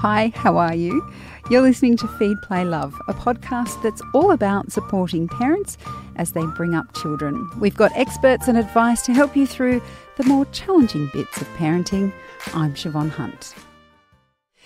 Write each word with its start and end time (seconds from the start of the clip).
Hi, 0.00 0.32
how 0.34 0.56
are 0.56 0.74
you? 0.74 1.06
You're 1.50 1.60
listening 1.60 1.98
to 1.98 2.08
Feed 2.08 2.40
Play 2.40 2.64
Love, 2.64 2.98
a 3.06 3.12
podcast 3.12 3.82
that's 3.82 4.00
all 4.14 4.30
about 4.30 4.72
supporting 4.72 5.28
parents 5.28 5.76
as 6.16 6.32
they 6.32 6.42
bring 6.56 6.74
up 6.74 6.94
children. 6.94 7.46
We've 7.60 7.76
got 7.76 7.94
experts 7.94 8.48
and 8.48 8.56
advice 8.56 9.02
to 9.02 9.12
help 9.12 9.36
you 9.36 9.46
through 9.46 9.82
the 10.16 10.24
more 10.24 10.46
challenging 10.52 11.10
bits 11.12 11.42
of 11.42 11.48
parenting. 11.48 12.14
I'm 12.54 12.72
Siobhan 12.72 13.10
Hunt. 13.10 13.54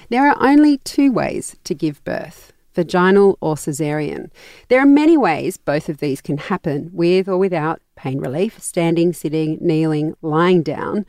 There 0.09 0.25
are 0.25 0.37
only 0.39 0.79
two 0.79 1.11
ways 1.11 1.57
to 1.65 1.75
give 1.75 2.05
birth 2.05 2.53
vaginal 2.77 3.37
or 3.41 3.57
caesarean. 3.57 4.31
There 4.69 4.81
are 4.81 4.87
many 4.87 5.17
ways 5.17 5.57
both 5.57 5.89
of 5.89 5.99
these 5.99 6.21
can 6.21 6.39
happen 6.39 6.91
with 6.93 7.29
or 7.29 7.39
without 7.39 7.83
pain 7.97 8.21
relief, 8.21 8.63
standing, 8.63 9.13
sitting, 9.13 9.59
kneeling, 9.61 10.17
lying 10.23 10.63
down. 10.63 11.05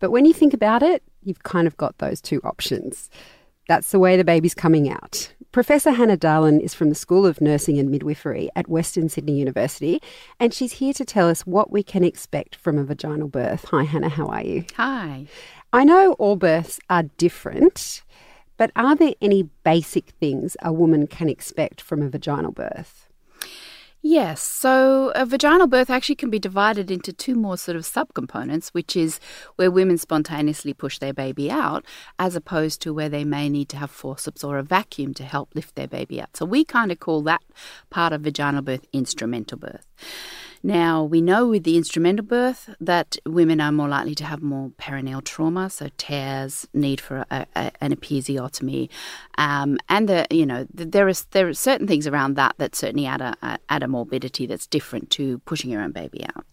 But 0.00 0.10
when 0.10 0.24
you 0.24 0.32
think 0.32 0.52
about 0.52 0.82
it, 0.82 1.04
you've 1.22 1.44
kind 1.44 1.68
of 1.68 1.76
got 1.76 1.98
those 1.98 2.20
two 2.20 2.40
options. 2.42 3.08
That's 3.68 3.90
the 3.90 3.98
way 3.98 4.16
the 4.16 4.24
baby's 4.24 4.54
coming 4.54 4.90
out. 4.90 5.32
Professor 5.52 5.92
Hannah 5.92 6.16
Dahlen 6.16 6.58
is 6.60 6.72
from 6.72 6.88
the 6.88 6.94
School 6.94 7.26
of 7.26 7.40
Nursing 7.40 7.78
and 7.78 7.90
Midwifery 7.90 8.48
at 8.56 8.68
Western 8.68 9.08
Sydney 9.08 9.38
University, 9.38 10.00
and 10.40 10.52
she's 10.54 10.72
here 10.72 10.94
to 10.94 11.04
tell 11.04 11.28
us 11.28 11.46
what 11.46 11.70
we 11.70 11.82
can 11.82 12.02
expect 12.02 12.56
from 12.56 12.78
a 12.78 12.84
vaginal 12.84 13.28
birth. 13.28 13.66
Hi, 13.66 13.84
Hannah, 13.84 14.08
how 14.08 14.26
are 14.26 14.42
you? 14.42 14.64
Hi. 14.76 15.26
I 15.70 15.84
know 15.84 16.14
all 16.14 16.36
births 16.36 16.80
are 16.88 17.04
different, 17.18 18.02
but 18.56 18.70
are 18.74 18.96
there 18.96 19.14
any 19.20 19.44
basic 19.64 20.10
things 20.20 20.56
a 20.62 20.72
woman 20.72 21.06
can 21.06 21.28
expect 21.28 21.82
from 21.82 22.00
a 22.00 22.08
vaginal 22.08 22.52
birth? 22.52 23.07
Yes, 24.00 24.40
so 24.40 25.10
a 25.16 25.26
vaginal 25.26 25.66
birth 25.66 25.90
actually 25.90 26.14
can 26.14 26.30
be 26.30 26.38
divided 26.38 26.88
into 26.88 27.12
two 27.12 27.34
more 27.34 27.56
sort 27.56 27.76
of 27.76 27.82
subcomponents, 27.82 28.68
which 28.68 28.96
is 28.96 29.18
where 29.56 29.72
women 29.72 29.98
spontaneously 29.98 30.72
push 30.72 30.98
their 30.98 31.12
baby 31.12 31.50
out, 31.50 31.84
as 32.16 32.36
opposed 32.36 32.80
to 32.82 32.94
where 32.94 33.08
they 33.08 33.24
may 33.24 33.48
need 33.48 33.68
to 33.70 33.76
have 33.76 33.90
forceps 33.90 34.44
or 34.44 34.56
a 34.56 34.62
vacuum 34.62 35.14
to 35.14 35.24
help 35.24 35.52
lift 35.54 35.74
their 35.74 35.88
baby 35.88 36.20
out. 36.20 36.36
So 36.36 36.46
we 36.46 36.64
kind 36.64 36.92
of 36.92 37.00
call 37.00 37.22
that 37.22 37.42
part 37.90 38.12
of 38.12 38.20
vaginal 38.20 38.62
birth 38.62 38.86
instrumental 38.92 39.58
birth. 39.58 39.86
Now, 40.62 41.04
we 41.04 41.20
know 41.20 41.46
with 41.48 41.64
the 41.64 41.76
instrumental 41.76 42.24
birth 42.24 42.70
that 42.80 43.16
women 43.24 43.60
are 43.60 43.72
more 43.72 43.88
likely 43.88 44.14
to 44.16 44.24
have 44.24 44.42
more 44.42 44.70
perineal 44.70 45.22
trauma, 45.22 45.70
so 45.70 45.88
tears, 45.96 46.66
need 46.74 47.00
for 47.00 47.24
a, 47.30 47.46
a, 47.54 47.72
an 47.80 47.94
episiotomy, 47.94 48.88
um, 49.36 49.78
and 49.88 50.08
the, 50.08 50.26
you 50.30 50.46
know 50.46 50.66
there 50.72 51.08
is 51.08 51.24
there 51.30 51.48
are 51.48 51.54
certain 51.54 51.86
things 51.86 52.06
around 52.06 52.34
that 52.34 52.54
that 52.58 52.74
certainly 52.74 53.06
add 53.06 53.20
a 53.20 53.58
add 53.68 53.82
a 53.82 53.88
morbidity 53.88 54.46
that's 54.46 54.66
different 54.66 55.10
to 55.10 55.38
pushing 55.40 55.70
your 55.70 55.82
own 55.82 55.92
baby 55.92 56.24
out. 56.24 56.44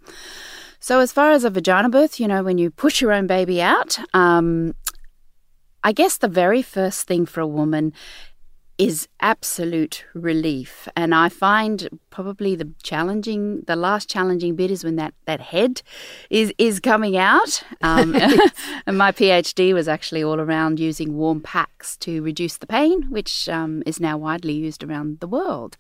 So, 0.80 1.00
as 1.00 1.12
far 1.12 1.32
as 1.32 1.44
a 1.44 1.50
vaginal 1.50 1.90
birth, 1.90 2.20
you 2.20 2.28
know, 2.28 2.44
when 2.44 2.58
you 2.58 2.70
push 2.70 3.02
your 3.02 3.12
own 3.12 3.26
baby 3.26 3.62
out, 3.62 3.98
um, 4.14 4.76
I 5.84 5.92
guess 5.92 6.18
the 6.18 6.28
very 6.28 6.62
first 6.62 7.08
thing 7.08 7.26
for 7.26 7.42
a 7.42 7.48
woman 7.48 7.94
is 8.78 9.08
absolute 9.22 10.06
relief. 10.14 10.88
And 10.96 11.16
I 11.16 11.30
find 11.30 11.88
probably 12.10 12.56
the 12.56 12.72
challenging, 12.84 13.62
the 13.68 13.76
last 13.76 14.10
challenging 14.10 14.56
bit 14.56 14.70
is 14.70 14.84
when 14.84 14.98
that, 14.98 15.14
that 15.26 15.40
head 15.40 15.82
is, 16.30 16.54
is 16.58 16.80
coming 16.80 17.16
out. 17.16 17.64
Um, 17.82 18.16
and 18.86 18.98
my 18.98 19.12
PhD 19.12 19.74
was 19.74 19.88
actually 19.88 20.24
all 20.24 20.40
around 20.40 20.80
using 20.80 21.16
warm 21.16 21.42
packs 21.42 21.96
to 21.98 22.22
reduce 22.22 22.58
the 22.58 22.68
pain, 22.68 23.10
which 23.10 23.48
um, 23.48 23.82
is 23.86 24.00
now 24.00 24.18
widely 24.18 24.54
used 24.54 24.84
around 24.84 25.20
the 25.22 25.28
world. 25.28 25.78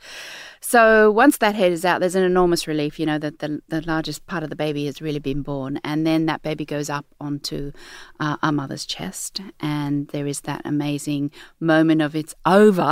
So 0.61 1.11
once 1.11 1.37
that 1.37 1.53
head 1.53 1.71
is 1.71 1.85
out, 1.85 1.99
there's 1.99 2.15
an 2.15 2.23
enormous 2.23 2.65
relief, 2.65 2.99
you 2.99 3.05
know, 3.05 3.19
that 3.19 3.39
the, 3.39 3.61
the 3.67 3.81
largest 3.81 4.25
part 4.25 4.41
of 4.41 4.49
the 4.49 4.55
baby 4.55 4.85
has 4.85 5.01
really 5.01 5.19
been 5.19 5.41
born. 5.41 5.79
And 5.83 6.07
then 6.07 6.25
that 6.27 6.41
baby 6.41 6.65
goes 6.65 6.89
up 6.89 7.05
onto 7.19 7.71
uh, 8.19 8.37
our 8.41 8.51
mother's 8.51 8.85
chest. 8.85 9.41
And 9.59 10.07
there 10.07 10.25
is 10.25 10.41
that 10.41 10.61
amazing 10.65 11.31
moment 11.59 12.01
of 12.01 12.15
it's 12.15 12.33
over. 12.45 12.84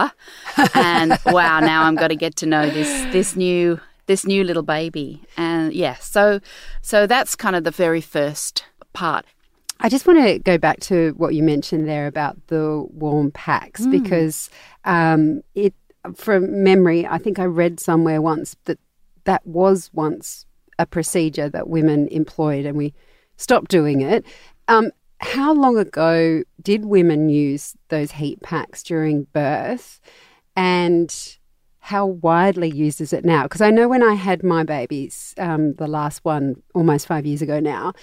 And 0.75 1.17
wow, 1.25 1.59
now 1.59 1.83
I'm 1.83 1.95
going 1.95 2.09
to 2.09 2.15
get 2.15 2.35
to 2.37 2.45
know 2.45 2.69
this, 2.69 3.13
this 3.13 3.35
new 3.35 3.79
this 4.05 4.25
new 4.25 4.43
little 4.43 4.63
baby 4.63 5.23
and 5.37 5.71
yeah 5.71 5.95
so 5.95 6.41
so 6.81 7.07
that's 7.07 7.37
kind 7.37 7.55
of 7.55 7.63
the 7.63 7.71
very 7.71 8.01
first 8.01 8.65
part 8.91 9.25
I 9.79 9.89
just 9.89 10.05
want 10.07 10.19
to 10.25 10.39
go 10.39 10.57
back 10.57 10.79
to 10.81 11.13
what 11.17 11.35
you 11.35 11.43
mentioned 11.43 11.87
there 11.87 12.07
about 12.07 12.37
the 12.47 12.85
warm 12.91 13.31
packs 13.31 13.81
mm. 13.81 13.91
because 13.91 14.49
um, 14.85 15.41
it 15.55 15.73
from 16.15 16.63
memory, 16.63 17.05
I 17.05 17.17
think 17.17 17.39
I 17.39 17.45
read 17.45 17.79
somewhere 17.79 18.21
once 18.21 18.55
that 18.65 18.79
that 19.25 19.45
was 19.45 19.89
once 19.93 20.45
a 20.79 20.85
procedure 20.85 21.49
that 21.49 21.69
women 21.69 22.07
employed, 22.09 22.65
and 22.65 22.77
we 22.77 22.93
stopped 23.37 23.69
doing 23.69 24.01
it. 24.01 24.25
Um, 24.67 24.91
how 25.23 25.53
long 25.53 25.77
ago 25.77 26.43
did 26.61 26.85
women 26.85 27.29
use 27.29 27.75
those 27.89 28.11
heat 28.11 28.41
packs 28.41 28.83
during 28.83 29.23
birth, 29.33 29.99
and 30.55 31.37
how 31.79 32.05
widely 32.05 32.69
used 32.69 33.01
is 33.01 33.11
it 33.13 33.25
now? 33.25 33.43
Because 33.43 33.61
I 33.61 33.69
know 33.69 33.87
when 33.87 34.03
I 34.03 34.13
had 34.13 34.43
my 34.43 34.63
babies, 34.63 35.33
um, 35.37 35.73
the 35.73 35.87
last 35.87 36.23
one 36.23 36.61
almost 36.73 37.07
five 37.07 37.25
years 37.25 37.41
ago 37.41 37.59
now, 37.59 37.93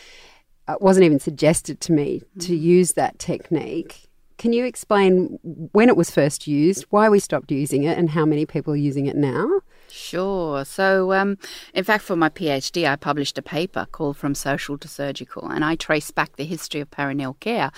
it 0.68 0.82
wasn't 0.82 1.04
even 1.04 1.18
suggested 1.18 1.80
to 1.80 1.92
me 1.92 2.22
to 2.40 2.52
mm. 2.52 2.60
use 2.60 2.92
that 2.92 3.18
technique. 3.18 4.08
Can 4.38 4.52
you 4.52 4.64
explain 4.64 5.38
when 5.72 5.88
it 5.88 5.96
was 5.96 6.10
first 6.10 6.46
used, 6.46 6.84
why 6.90 7.08
we 7.08 7.20
stopped 7.20 7.50
using 7.50 7.84
it, 7.84 7.98
and 7.98 8.10
how 8.10 8.24
many 8.24 8.46
people 8.46 8.72
are 8.72 8.76
using 8.76 9.06
it 9.06 9.16
now? 9.16 9.60
Sure. 9.90 10.64
So, 10.64 11.12
um, 11.12 11.38
in 11.74 11.84
fact, 11.84 12.04
for 12.04 12.16
my 12.16 12.28
PhD, 12.28 12.88
I 12.90 12.96
published 12.96 13.38
a 13.38 13.42
paper 13.42 13.86
called 13.90 14.16
From 14.16 14.34
Social 14.34 14.78
to 14.78 14.88
Surgical, 14.88 15.48
and 15.48 15.64
I 15.64 15.76
traced 15.76 16.14
back 16.14 16.36
the 16.36 16.44
history 16.44 16.80
of 16.80 16.90
perineal 16.90 17.38
care. 17.40 17.70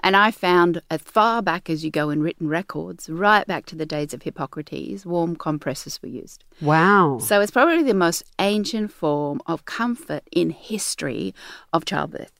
And 0.00 0.16
I 0.16 0.30
found 0.30 0.82
as 0.90 1.00
far 1.02 1.42
back 1.42 1.68
as 1.70 1.84
you 1.84 1.90
go 1.90 2.10
in 2.10 2.22
written 2.22 2.48
records, 2.48 3.08
right 3.08 3.46
back 3.46 3.66
to 3.66 3.76
the 3.76 3.86
days 3.86 4.14
of 4.14 4.22
Hippocrates, 4.22 5.04
warm 5.06 5.36
compresses 5.36 6.00
were 6.02 6.08
used. 6.08 6.44
Wow. 6.60 7.18
So, 7.20 7.40
it's 7.40 7.52
probably 7.52 7.82
the 7.82 7.94
most 7.94 8.24
ancient 8.38 8.92
form 8.92 9.40
of 9.46 9.64
comfort 9.64 10.22
in 10.32 10.50
history 10.50 11.34
of 11.72 11.84
childbirth. 11.84 12.32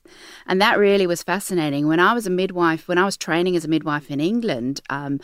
And 0.46 0.60
that 0.60 0.78
really 0.78 1.06
was 1.06 1.22
fascinating. 1.22 1.86
When 1.86 2.00
I 2.00 2.14
was 2.14 2.26
a 2.26 2.30
midwife, 2.30 2.88
when 2.88 2.98
I 2.98 3.04
was 3.04 3.16
training 3.16 3.56
as 3.56 3.64
a 3.64 3.68
midwife 3.68 4.10
in 4.10 4.20
England, 4.20 4.80
um, 4.88 5.20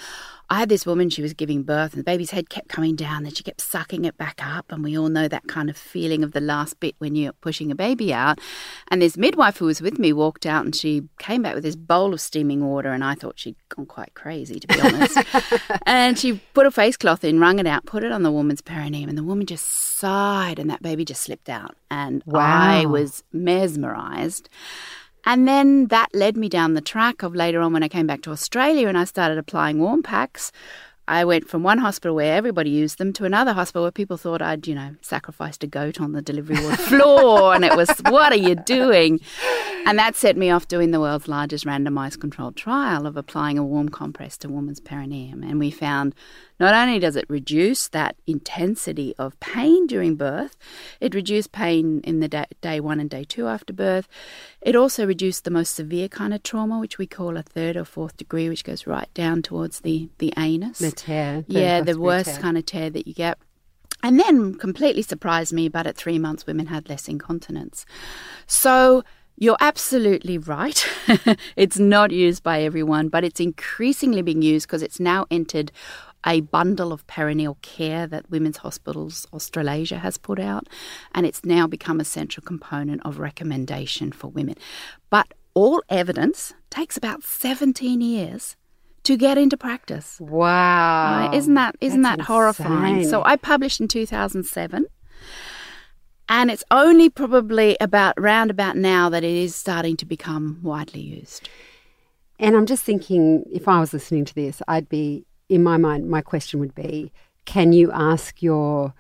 I 0.51 0.59
had 0.59 0.69
this 0.69 0.85
woman, 0.85 1.11
she 1.11 1.23
was 1.23 1.33
giving 1.33 1.63
birth, 1.63 1.95
and 1.95 2.01
the 2.01 2.05
baby's 2.05 2.31
head 2.31 2.51
kept 2.51 2.69
coming 2.69 2.97
down, 2.97 3.25
and 3.25 3.37
she 3.37 3.43
kept 3.43 3.61
sucking 3.61 4.05
it 4.05 4.17
back 4.19 4.41
up. 4.45 4.71
And 4.71 4.85
we 4.85 4.99
all 4.99 5.09
know 5.09 5.27
that 5.27 5.47
kind 5.47 5.71
of 5.71 5.77
feeling 5.77 6.23
of 6.23 6.33
the 6.33 6.41
last 6.41 6.79
bit 6.81 6.95
when 6.99 7.15
you're 7.15 7.33
pushing 7.33 7.71
a 7.71 7.75
baby 7.75 8.13
out. 8.13 8.41
And 8.89 9.01
this 9.01 9.17
midwife 9.17 9.57
who 9.57 9.67
was 9.67 9.81
with 9.81 9.99
me 9.99 10.13
walked 10.13 10.45
out 10.47 10.65
and 10.65 10.75
she 10.75 11.09
came 11.19 11.43
back 11.43 11.55
with 11.55 11.65
this 11.65 11.77
bowl 11.77 12.13
of 12.13 12.21
steaming 12.21 12.65
water, 12.67 12.91
and 12.93 13.03
I 13.03 13.15
thought 13.15 13.39
she'd 13.39 13.57
gone 13.71 13.87
quite 13.87 14.15
crazy, 14.15 14.61
to 14.61 14.67
be 14.67 14.81
honest. 14.81 15.19
and 15.87 16.19
she 16.19 16.41
put 16.53 16.67
a 16.67 16.71
face 16.71 16.97
cloth 16.97 17.25
in, 17.25 17.41
wrung 17.41 17.59
it 17.59 17.67
out, 17.67 17.87
put 17.87 18.05
it 18.05 18.13
on 18.13 18.23
the 18.23 18.33
woman's 18.33 18.61
perineum, 18.61 19.09
and 19.09 19.17
the 19.17 19.25
woman 19.25 19.47
just 19.47 19.67
sighed, 19.67 20.59
and 20.59 20.69
that 20.69 20.83
baby 20.83 21.05
just 21.05 21.23
slipped 21.23 21.49
out. 21.49 21.75
And 21.91 22.23
wow. 22.27 22.41
I 22.41 22.85
was 22.85 23.25
mesmerized. 23.33 24.49
And 25.27 25.49
then 25.49 25.87
that 25.87 26.15
led 26.15 26.37
me 26.37 26.49
down 26.49 26.75
the 26.75 26.81
track 26.81 27.23
of 27.23 27.35
later 27.35 27.61
on 27.61 27.73
when 27.73 27.83
I 27.83 27.89
came 27.89 28.07
back 28.07 28.23
to 28.23 28.31
Australia 28.31 28.89
and 28.89 28.99
I 28.99 29.05
started 29.05 29.39
applying 29.39 29.79
warm 29.79 30.03
packs. 30.03 30.53
I 31.07 31.25
went 31.27 31.49
from 31.49 31.63
one 31.63 31.79
hospital 31.79 32.15
where 32.15 32.35
everybody 32.35 32.71
used 32.71 32.97
them 32.97 33.13
to 33.15 33.27
another 33.27 33.53
hospital 33.53 33.83
where 33.83 33.93
people 33.93 34.17
thought 34.17 34.41
I'd, 34.41 34.67
you 34.67 34.75
know, 34.75 34.97
sacrificed 35.03 35.63
a 35.63 35.67
goat 35.67 36.01
on 36.01 36.13
the 36.13 36.23
delivery 36.23 36.59
ward 36.63 36.79
floor. 36.81 37.55
and 37.55 37.63
it 37.63 37.77
was, 37.77 37.91
what 38.09 38.33
are 38.33 38.39
you 38.39 38.55
doing? 38.55 39.21
And 39.85 39.99
that 39.99 40.17
set 40.17 40.39
me 40.39 40.49
off 40.49 40.67
doing 40.67 40.93
the 40.93 41.01
world's 41.01 41.29
largest 41.29 41.67
randomized 41.67 42.21
controlled 42.21 42.57
trial 42.57 43.07
of 43.07 43.19
applying 43.19 43.59
a 43.59 43.65
warm 43.65 43.91
compress 43.91 44.39
to 44.39 44.49
woman's 44.49 44.81
perineum. 44.81 45.43
And 45.43 45.59
we 45.59 45.71
found 45.71 46.15
not 46.61 46.75
only 46.75 46.99
does 46.99 47.17
it 47.17 47.27
reduce 47.29 47.89
that 47.89 48.17
intensity 48.27 49.15
of 49.19 49.39
pain 49.41 49.87
during 49.87 50.15
birth, 50.15 50.57
it 51.01 51.15
reduced 51.15 51.53
pain 51.53 52.01
in 52.05 52.21
the 52.21 52.29
day, 52.29 52.47
day 52.61 52.81
one 52.81 53.01
and 53.01 53.11
day 53.11 53.25
two 53.25 53.49
after 53.49 53.73
birth. 53.73 54.09
It 54.61 54.77
also 54.77 55.07
reduced 55.07 55.45
the 55.45 55.51
most 55.51 55.75
severe 55.75 56.09
kind 56.09 56.33
of 56.33 56.43
trauma, 56.43 56.79
which 56.79 56.99
we 56.99 57.07
call 57.07 57.37
a 57.37 57.43
third 57.43 57.77
or 57.77 57.85
fourth 57.85 58.17
degree, 58.17 58.49
which 58.49 58.65
goes 58.65 58.87
right 58.87 59.13
down 59.15 59.43
towards 59.43 59.81
the, 59.81 60.09
the 60.19 60.33
anus. 60.37 60.79
The 60.79 60.93
tear. 60.93 61.45
yeah, 61.49 61.81
the 61.81 61.99
worst 61.99 62.31
tear. 62.31 62.41
kind 62.41 62.57
of 62.57 62.67
tear 62.67 62.91
that 62.91 63.07
you 63.07 63.15
get. 63.15 63.39
And 64.03 64.21
then 64.21 64.55
completely 64.55 65.03
surprised 65.03 65.53
me, 65.53 65.69
but 65.69 65.87
at 65.87 65.97
three 65.97 66.19
months, 66.19 66.47
women 66.47 66.67
had 66.67 66.89
less 66.89 67.09
incontinence. 67.09 67.87
So 68.47 69.03
you're 69.37 69.57
absolutely 69.61 70.39
right. 70.39 70.87
it's 71.57 71.79
not 71.79 72.13
used 72.13 72.43
by 72.43 72.63
everyone, 72.63 73.09
but 73.09 73.25
it's 73.25 73.41
increasingly 73.41 74.23
being 74.23 74.43
used 74.43 74.67
because 74.67 74.83
it's 74.83 75.01
now 75.01 75.27
entered 75.31 75.73
a 76.27 76.41
bundle 76.41 76.93
of 76.93 77.07
perineal 77.07 77.61
care 77.63 78.07
that 78.07 78.31
Women's 78.31 78.59
Hospitals 78.59 79.27
Australasia 79.33 79.99
has 79.99 80.19
put 80.19 80.39
out, 80.39 80.69
and 81.15 81.27
it's 81.27 81.45
now 81.45 81.67
become 81.67 82.01
a 82.01 82.05
central 82.05 82.45
component 82.45 83.05
of 83.05 83.19
recommendation 83.19 84.13
for 84.13 84.29
women. 84.29 84.57
But 85.11 85.35
all 85.55 85.83
evidence 85.89 86.55
takes 86.71 86.97
about 86.97 87.23
17 87.23 88.01
years 88.01 88.57
to 89.05 89.17
get 89.17 89.39
into 89.39 89.57
practice. 89.57 90.19
Wow. 90.21 91.29
Right? 91.29 91.35
Isn't 91.35 91.55
that 91.55 91.77
isn't 91.81 92.03
That's 92.03 92.19
that 92.19 92.25
horrifying? 92.25 92.97
Insane. 92.97 93.11
So 93.11 93.23
I 93.25 93.37
published 93.37 93.81
in 93.81 93.89
2007 93.89 94.87
and 96.29 96.51
it's 96.51 96.65
only 96.71 97.11
probably 97.11 97.77
about 97.81 98.21
round 98.21 98.51
about 98.51 98.77
now 98.77 99.09
that 99.11 99.25
it 99.25 99.37
is 99.37 99.55
starting 99.55 99.97
to 99.99 100.07
become 100.07 100.59
widely 100.63 101.01
used. 101.01 101.49
And 102.39 102.57
I'm 102.57 102.67
just 102.67 102.83
thinking, 102.83 103.45
if 103.53 103.69
I 103.69 103.79
was 103.79 103.93
listening 103.93 104.25
to 104.25 104.35
this, 104.35 104.63
I'd 104.67 104.89
be, 104.89 105.27
in 105.49 105.63
my 105.63 105.77
mind, 105.77 106.09
my 106.09 106.21
question 106.21 106.61
would 106.61 106.75
be 106.75 107.13
can 107.45 107.73
you 107.73 107.93
ask 107.93 108.43
your 108.43 108.95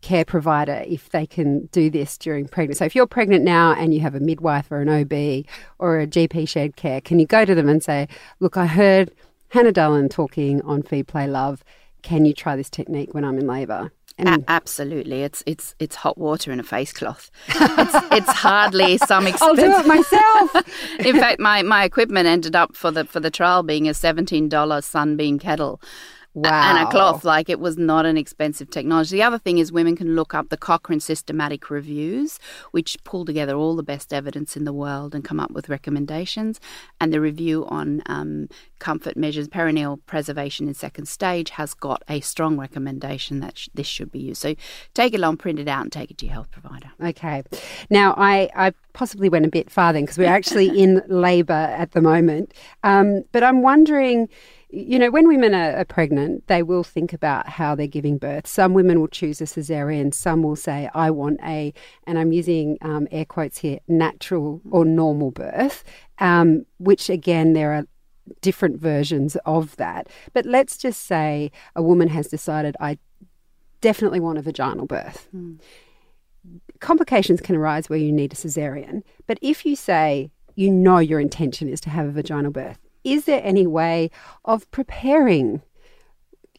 care 0.00 0.24
provider 0.24 0.82
if 0.86 1.10
they 1.10 1.26
can 1.26 1.66
do 1.66 1.90
this 1.90 2.16
during 2.16 2.48
pregnancy? 2.48 2.78
So 2.78 2.84
if 2.86 2.94
you're 2.94 3.06
pregnant 3.06 3.44
now 3.44 3.74
and 3.74 3.92
you 3.92 4.00
have 4.00 4.14
a 4.14 4.20
midwife 4.20 4.72
or 4.72 4.80
an 4.80 4.88
OB 4.88 5.46
or 5.78 6.00
a 6.00 6.06
GP 6.06 6.48
shared 6.48 6.76
care, 6.76 7.00
can 7.00 7.18
you 7.18 7.26
go 7.26 7.44
to 7.44 7.54
them 7.54 7.68
and 7.68 7.82
say, 7.82 8.08
look, 8.40 8.56
I 8.56 8.66
heard 8.66 9.12
Hannah 9.52 9.72
Dahlen 9.72 10.08
talking 10.08 10.62
on 10.62 10.82
Feed 10.82 11.06
Play 11.08 11.26
Love. 11.26 11.62
Can 12.00 12.24
you 12.24 12.32
try 12.32 12.56
this 12.56 12.70
technique 12.70 13.12
when 13.12 13.22
I'm 13.22 13.38
in 13.38 13.46
labour? 13.46 13.92
A- 14.18 14.44
absolutely, 14.48 15.22
it's 15.22 15.42
it's 15.46 15.74
it's 15.78 15.96
hot 15.96 16.18
water 16.18 16.52
in 16.52 16.60
a 16.60 16.62
face 16.62 16.92
cloth. 16.92 17.30
It's, 17.48 17.94
it's 18.12 18.30
hardly 18.32 18.98
some 18.98 19.26
expensive. 19.26 19.64
I'll 19.68 19.80
do 19.80 19.80
it 19.80 19.86
myself. 19.86 20.54
in 21.00 21.16
fact, 21.16 21.40
my, 21.40 21.62
my 21.62 21.84
equipment 21.84 22.26
ended 22.26 22.54
up 22.54 22.76
for 22.76 22.90
the 22.90 23.04
for 23.04 23.20
the 23.20 23.30
trial 23.30 23.62
being 23.62 23.88
a 23.88 23.94
seventeen 23.94 24.48
dollar 24.48 24.80
Sunbeam 24.82 25.38
kettle. 25.38 25.80
Wow. 26.34 26.62
And 26.62 26.88
a 26.88 26.90
cloth, 26.90 27.24
like 27.24 27.50
it 27.50 27.60
was 27.60 27.76
not 27.76 28.06
an 28.06 28.16
expensive 28.16 28.70
technology. 28.70 29.16
The 29.16 29.22
other 29.22 29.38
thing 29.38 29.58
is 29.58 29.70
women 29.70 29.96
can 29.96 30.16
look 30.16 30.32
up 30.32 30.48
the 30.48 30.56
Cochrane 30.56 31.00
Systematic 31.00 31.68
Reviews, 31.68 32.38
which 32.70 32.96
pull 33.04 33.26
together 33.26 33.54
all 33.54 33.76
the 33.76 33.82
best 33.82 34.14
evidence 34.14 34.56
in 34.56 34.64
the 34.64 34.72
world 34.72 35.14
and 35.14 35.22
come 35.22 35.38
up 35.38 35.50
with 35.50 35.68
recommendations. 35.68 36.58
And 37.00 37.12
the 37.12 37.20
review 37.20 37.66
on 37.66 38.02
um, 38.06 38.48
comfort 38.78 39.14
measures, 39.14 39.46
perineal 39.46 40.00
preservation 40.06 40.68
in 40.68 40.74
second 40.74 41.06
stage, 41.06 41.50
has 41.50 41.74
got 41.74 42.02
a 42.08 42.20
strong 42.20 42.56
recommendation 42.56 43.40
that 43.40 43.58
sh- 43.58 43.68
this 43.74 43.86
should 43.86 44.10
be 44.10 44.20
used. 44.20 44.40
So 44.40 44.54
take 44.94 45.12
it 45.12 45.18
along, 45.18 45.36
print 45.36 45.58
it 45.58 45.68
out, 45.68 45.82
and 45.82 45.92
take 45.92 46.10
it 46.10 46.16
to 46.18 46.26
your 46.26 46.32
health 46.32 46.50
provider. 46.50 46.90
Okay. 47.02 47.42
Now, 47.90 48.14
I, 48.16 48.48
I 48.56 48.72
possibly 48.94 49.28
went 49.28 49.44
a 49.44 49.50
bit 49.50 49.70
farther 49.70 50.00
because 50.00 50.16
we're 50.16 50.28
actually 50.28 50.80
in 50.80 51.02
labour 51.08 51.52
at 51.52 51.92
the 51.92 52.00
moment. 52.00 52.54
Um, 52.82 53.24
but 53.32 53.42
I'm 53.42 53.60
wondering 53.60 54.30
you 54.72 54.98
know, 54.98 55.10
when 55.10 55.28
women 55.28 55.54
are, 55.54 55.76
are, 55.76 55.84
pregnant, 55.84 56.46
they 56.46 56.62
will 56.62 56.82
think 56.82 57.12
about 57.12 57.46
how 57.46 57.74
they're 57.74 57.86
giving 57.86 58.16
birth. 58.16 58.46
Some 58.46 58.72
women 58.72 59.00
will 59.00 59.08
choose 59.08 59.40
a 59.42 59.44
cesarean. 59.44 60.14
Some 60.14 60.42
will 60.42 60.56
say, 60.56 60.88
I 60.94 61.10
want 61.10 61.40
a, 61.44 61.74
and 62.06 62.18
I'm 62.18 62.32
using 62.32 62.78
um, 62.80 63.06
air 63.10 63.26
quotes 63.26 63.58
here, 63.58 63.80
natural 63.86 64.62
or 64.70 64.86
normal 64.86 65.30
birth, 65.30 65.84
um, 66.18 66.64
which 66.78 67.10
again, 67.10 67.52
there 67.52 67.74
are 67.74 67.86
different 68.40 68.80
versions 68.80 69.36
of 69.44 69.76
that. 69.76 70.08
But 70.32 70.46
let's 70.46 70.78
just 70.78 71.02
say 71.02 71.52
a 71.76 71.82
woman 71.82 72.08
has 72.08 72.28
decided, 72.28 72.74
I 72.80 72.96
definitely 73.82 74.20
want 74.20 74.38
a 74.38 74.42
vaginal 74.42 74.86
birth. 74.86 75.28
Mm. 75.36 75.60
Complications 76.80 77.42
can 77.42 77.56
arise 77.56 77.90
where 77.90 77.98
you 77.98 78.10
need 78.10 78.32
a 78.32 78.36
cesarean. 78.36 79.02
But 79.26 79.38
if 79.42 79.66
you 79.66 79.76
say, 79.76 80.30
you 80.54 80.70
know 80.70 80.98
your 80.98 81.20
intention 81.20 81.68
is 81.68 81.80
to 81.82 81.90
have 81.90 82.06
a 82.06 82.10
vaginal 82.10 82.52
birth, 82.52 82.78
is 83.04 83.24
there 83.24 83.40
any 83.44 83.66
way 83.66 84.10
of 84.44 84.70
preparing 84.70 85.62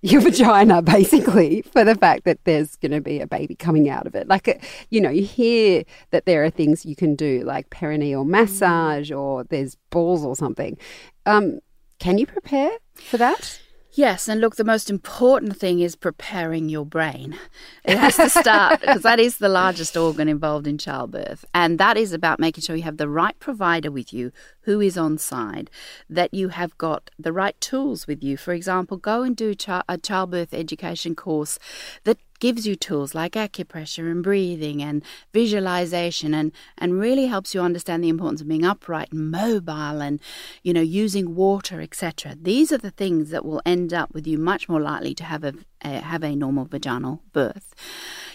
your 0.04 0.22
vagina 0.22 0.81
basically 0.81 1.63
for 1.63 1.84
the 1.84 1.95
fact 1.95 2.25
that 2.25 2.44
there's 2.44 2.75
going 2.75 2.92
to 2.92 3.01
be 3.01 3.19
a 3.19 3.28
baby 3.28 3.56
coming 3.56 3.90
out 3.90 4.06
of 4.06 4.13
it. 4.13 4.28
Like, 4.28 4.48
uh, 4.48 4.56
you 4.90 5.01
know, 5.01 5.10
you 5.10 5.24
hear 5.24 5.84
that 6.12 6.25
there 6.25 6.44
are 6.44 6.50
things 6.50 6.86
you 6.86 6.95
can 6.95 7.16
do 7.16 7.44
like 7.44 7.69
perineal 7.69 8.28
massage 8.28 9.12
or 9.12 9.45
there's 9.45 9.75
balls 9.90 10.24
or 10.24 10.36
something. 10.36 10.78
Um, 11.25 11.60
can 12.00 12.18
you 12.18 12.28
prepare 12.28 12.72
for 12.94 13.18
that? 13.18 13.60
Yes, 13.95 14.28
and 14.28 14.42
look, 14.42 14.56
the 14.56 14.63
most 14.63 14.90
important 14.90 15.56
thing 15.56 15.80
is 15.80 15.95
preparing 15.95 16.68
your 16.68 16.84
brain. 16.84 17.38
It 17.86 17.95
has 17.95 18.16
to 18.16 18.28
start 18.28 18.81
because 18.81 19.04
that 19.04 19.19
is 19.19 19.38
the 19.38 19.50
largest 19.50 19.95
organ 19.95 20.28
involved 20.28 20.66
in 20.66 20.80
childbirth. 20.80 21.45
And 21.54 21.78
that 21.78 21.95
is 21.95 22.12
about 22.12 22.40
making 22.40 22.63
sure 22.63 22.75
you 22.75 22.81
have 22.81 22.98
the 22.98 23.07
right 23.07 23.38
provider 23.38 23.92
with 23.92 24.12
you 24.12 24.31
who 24.62 24.81
is 24.81 24.98
on 24.98 25.19
side, 25.19 25.69
that 26.10 26.34
you 26.34 26.50
have 26.50 26.75
got 26.80 27.12
the 27.19 27.31
right 27.31 27.60
tools 27.62 28.07
with 28.07 28.24
you. 28.24 28.36
For 28.36 28.51
example, 28.51 28.98
go 28.98 29.22
and 29.22 29.36
do 29.36 29.54
a 29.88 29.98
childbirth 30.00 30.56
education 30.56 31.13
course 31.13 31.60
that 32.04 32.18
gives 32.39 32.68
you 32.68 32.75
tools 32.75 33.15
like 33.15 33.33
acupressure 33.33 34.12
and 34.12 34.24
breathing 34.24 34.81
and 34.81 35.03
visualization 35.33 36.33
and, 36.33 36.51
and 36.77 37.00
really 37.00 37.27
helps 37.27 37.53
you 37.53 37.62
understand 37.62 38.03
the 38.03 38.09
importance 38.09 38.41
of 38.41 38.47
being 38.47 38.65
upright 38.65 39.12
and 39.12 39.31
mobile 39.31 40.01
and, 40.01 40.19
you 40.62 40.74
know, 40.74 40.81
using 40.81 41.35
water, 41.35 41.81
etc. 41.81 42.35
These 42.39 42.71
are 42.71 42.77
the 42.77 42.91
things 42.91 43.30
that 43.30 43.45
will 43.45 43.62
end 43.65 43.94
up 43.94 44.13
with 44.13 44.27
you 44.27 44.38
much 44.38 44.68
more 44.68 44.81
likely 44.81 45.13
to 45.15 45.24
have 45.24 45.44
a, 45.44 45.53
a 45.81 46.00
have 46.00 46.24
a 46.24 46.35
normal 46.35 46.65
vaginal 46.65 47.21
birth. 47.31 47.74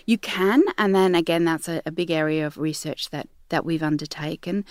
You 0.06 0.18
can, 0.18 0.64
and 0.76 0.94
then 0.94 1.14
again, 1.14 1.44
that's 1.44 1.68
a, 1.68 1.82
a 1.84 1.92
big 1.92 2.10
area 2.10 2.46
of 2.46 2.58
research 2.58 3.10
that 3.10 3.28
that 3.50 3.64
we've 3.64 3.82
undertaken. 3.82 4.64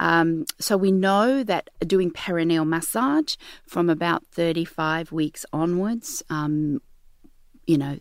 Um, 0.00 0.46
so 0.58 0.76
we 0.76 0.90
know 0.90 1.42
that 1.44 1.70
doing 1.86 2.10
perineal 2.10 2.66
massage 2.66 3.36
from 3.66 3.90
about 3.90 4.24
35 4.32 5.12
weeks 5.12 5.44
onwards 5.52 6.22
um, 6.30 6.80
you 7.72 7.78
know, 7.78 7.98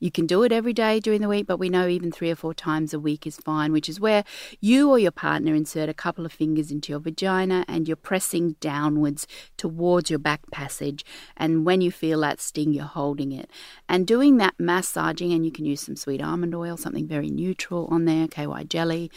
you 0.00 0.10
can 0.10 0.26
do 0.26 0.42
it 0.42 0.52
every 0.52 0.74
day 0.74 1.00
during 1.00 1.22
the 1.22 1.28
week, 1.28 1.46
but 1.46 1.56
we 1.56 1.70
know 1.70 1.88
even 1.88 2.12
three 2.12 2.30
or 2.30 2.36
four 2.36 2.52
times 2.52 2.92
a 2.92 3.00
week 3.00 3.26
is 3.26 3.38
fine, 3.38 3.72
which 3.72 3.88
is 3.88 3.98
where 3.98 4.22
you 4.60 4.90
or 4.90 4.98
your 4.98 5.12
partner 5.12 5.54
insert 5.54 5.88
a 5.88 5.94
couple 5.94 6.26
of 6.26 6.32
fingers 6.32 6.70
into 6.70 6.92
your 6.92 7.00
vagina 7.00 7.64
and 7.66 7.88
you're 7.88 7.96
pressing 7.96 8.56
downwards 8.60 9.26
towards 9.56 10.10
your 10.10 10.18
back 10.18 10.42
passage. 10.50 11.06
And 11.38 11.64
when 11.64 11.80
you 11.80 11.90
feel 11.90 12.20
that 12.20 12.38
sting, 12.38 12.74
you're 12.74 12.84
holding 12.84 13.32
it. 13.32 13.48
And 13.88 14.06
doing 14.06 14.36
that 14.36 14.56
massaging, 14.58 15.32
and 15.32 15.46
you 15.46 15.50
can 15.50 15.64
use 15.64 15.80
some 15.80 15.96
sweet 15.96 16.20
almond 16.20 16.54
oil, 16.54 16.76
something 16.76 17.06
very 17.06 17.30
neutral 17.30 17.86
on 17.90 18.04
there, 18.04 18.28
KY 18.28 18.64
jelly. 18.68 19.10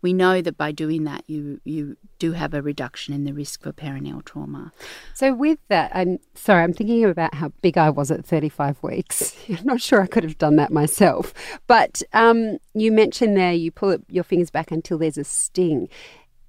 We 0.00 0.12
know 0.12 0.42
that 0.42 0.56
by 0.56 0.72
doing 0.72 1.04
that, 1.04 1.22
you, 1.28 1.60
you 1.62 1.96
do 2.22 2.32
have 2.34 2.54
a 2.54 2.62
reduction 2.62 3.12
in 3.12 3.24
the 3.24 3.32
risk 3.32 3.64
for 3.64 3.72
perineal 3.72 4.24
trauma. 4.24 4.70
So, 5.12 5.34
with 5.34 5.58
that, 5.66 5.90
I'm 5.92 6.20
sorry, 6.36 6.62
I'm 6.62 6.72
thinking 6.72 7.04
about 7.04 7.34
how 7.34 7.48
big 7.62 7.76
I 7.76 7.90
was 7.90 8.12
at 8.12 8.24
35 8.24 8.80
weeks. 8.80 9.34
I'm 9.48 9.64
not 9.64 9.80
sure 9.80 10.00
I 10.00 10.06
could 10.06 10.22
have 10.22 10.38
done 10.38 10.54
that 10.54 10.70
myself. 10.70 11.34
But 11.66 12.00
um, 12.12 12.58
you 12.74 12.92
mentioned 12.92 13.36
there 13.36 13.52
you 13.52 13.72
pull 13.72 13.98
your 14.08 14.22
fingers 14.22 14.50
back 14.50 14.70
until 14.70 14.98
there's 14.98 15.18
a 15.18 15.24
sting. 15.24 15.88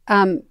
Um, 0.07 0.43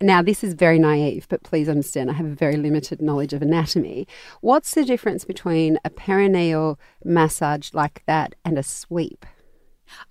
now, 0.00 0.22
this 0.22 0.44
is 0.44 0.54
very 0.54 0.78
naive, 0.78 1.26
but 1.28 1.42
please 1.42 1.68
understand 1.68 2.08
I 2.08 2.14
have 2.14 2.26
a 2.26 2.44
very 2.44 2.56
limited 2.56 3.02
knowledge 3.02 3.32
of 3.32 3.42
anatomy. 3.42 4.06
What's 4.40 4.72
the 4.72 4.84
difference 4.84 5.24
between 5.24 5.80
a 5.84 5.90
perineal 5.90 6.78
massage 7.04 7.74
like 7.74 8.04
that 8.06 8.36
and 8.44 8.56
a 8.56 8.62
sweep? 8.62 9.26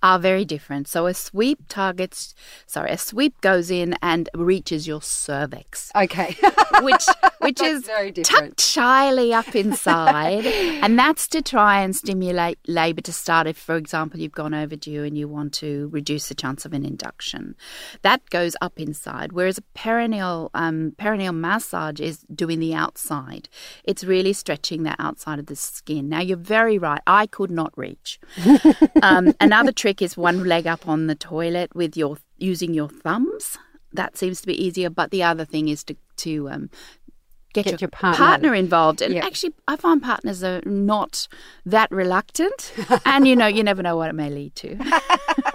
Are 0.02 0.18
very 0.18 0.44
different. 0.44 0.88
So 0.88 1.06
a 1.06 1.14
sweep 1.14 1.60
targets, 1.68 2.34
sorry, 2.66 2.90
a 2.90 2.98
sweep 2.98 3.40
goes 3.40 3.70
in 3.70 3.94
and 4.02 4.28
reaches 4.34 4.86
your 4.86 5.02
cervix. 5.02 5.90
Okay. 5.94 6.36
which 6.82 7.04
which 7.38 7.60
is 7.60 7.88
tucked 8.22 8.60
shyly 8.60 9.32
up 9.32 9.54
inside, 9.54 10.46
and 10.46 10.98
that's 10.98 11.26
to 11.28 11.42
try 11.42 11.80
and 11.80 11.94
stimulate 11.94 12.58
labour 12.66 13.00
to 13.02 13.12
start. 13.12 13.46
If, 13.46 13.56
for 13.56 13.76
example, 13.76 14.20
you've 14.20 14.32
gone 14.32 14.54
overdue 14.54 15.04
and 15.04 15.16
you 15.16 15.28
want 15.28 15.52
to 15.54 15.88
reduce 15.92 16.28
the 16.28 16.34
chance 16.34 16.64
of 16.64 16.72
an 16.72 16.84
induction, 16.84 17.56
that 18.02 18.28
goes 18.30 18.56
up 18.60 18.78
inside. 18.78 19.32
Whereas 19.32 19.58
a 19.58 19.62
perineal 19.78 20.50
um, 20.54 20.92
perineal 20.98 21.34
massage 21.34 22.00
is 22.00 22.18
doing 22.34 22.60
the 22.60 22.74
outside. 22.74 23.48
It's 23.84 24.04
really 24.04 24.32
stretching 24.32 24.82
the 24.82 24.96
outside 24.98 25.38
of 25.38 25.46
the 25.46 25.56
skin. 25.56 26.08
Now 26.08 26.20
you're 26.20 26.36
very 26.36 26.78
right. 26.78 27.00
I 27.06 27.26
could 27.26 27.50
not 27.50 27.76
reach. 27.76 28.20
Um, 29.02 29.34
another 29.40 29.69
Another 29.70 29.82
trick 29.82 30.02
is 30.02 30.16
one 30.16 30.42
leg 30.42 30.66
up 30.66 30.88
on 30.88 31.06
the 31.06 31.14
toilet 31.14 31.76
with 31.76 31.96
your 31.96 32.16
using 32.38 32.74
your 32.74 32.88
thumbs. 32.88 33.56
That 33.92 34.16
seems 34.16 34.40
to 34.40 34.48
be 34.48 34.60
easier. 34.60 34.90
But 34.90 35.12
the 35.12 35.22
other 35.22 35.44
thing 35.44 35.68
is 35.68 35.84
to 35.84 35.94
to 36.16 36.50
um, 36.50 36.70
get, 37.52 37.66
get, 37.66 37.70
your, 37.74 37.78
your 37.82 37.90
partner. 37.90 38.26
partner. 38.26 38.54
involved. 38.56 39.00
And 39.00 39.14
yep. 39.14 39.22
actually, 39.22 39.54
I 39.68 39.76
find 39.76 40.02
partners 40.02 40.42
are 40.42 40.60
not 40.66 41.28
that 41.64 41.88
reluctant. 41.92 42.72
and 43.04 43.28
you 43.28 43.36
know, 43.36 43.46
you 43.46 43.62
never 43.62 43.80
know 43.80 43.96
what 43.96 44.10
it 44.10 44.14
may 44.14 44.28
lead 44.28 44.56
to. 44.56 44.76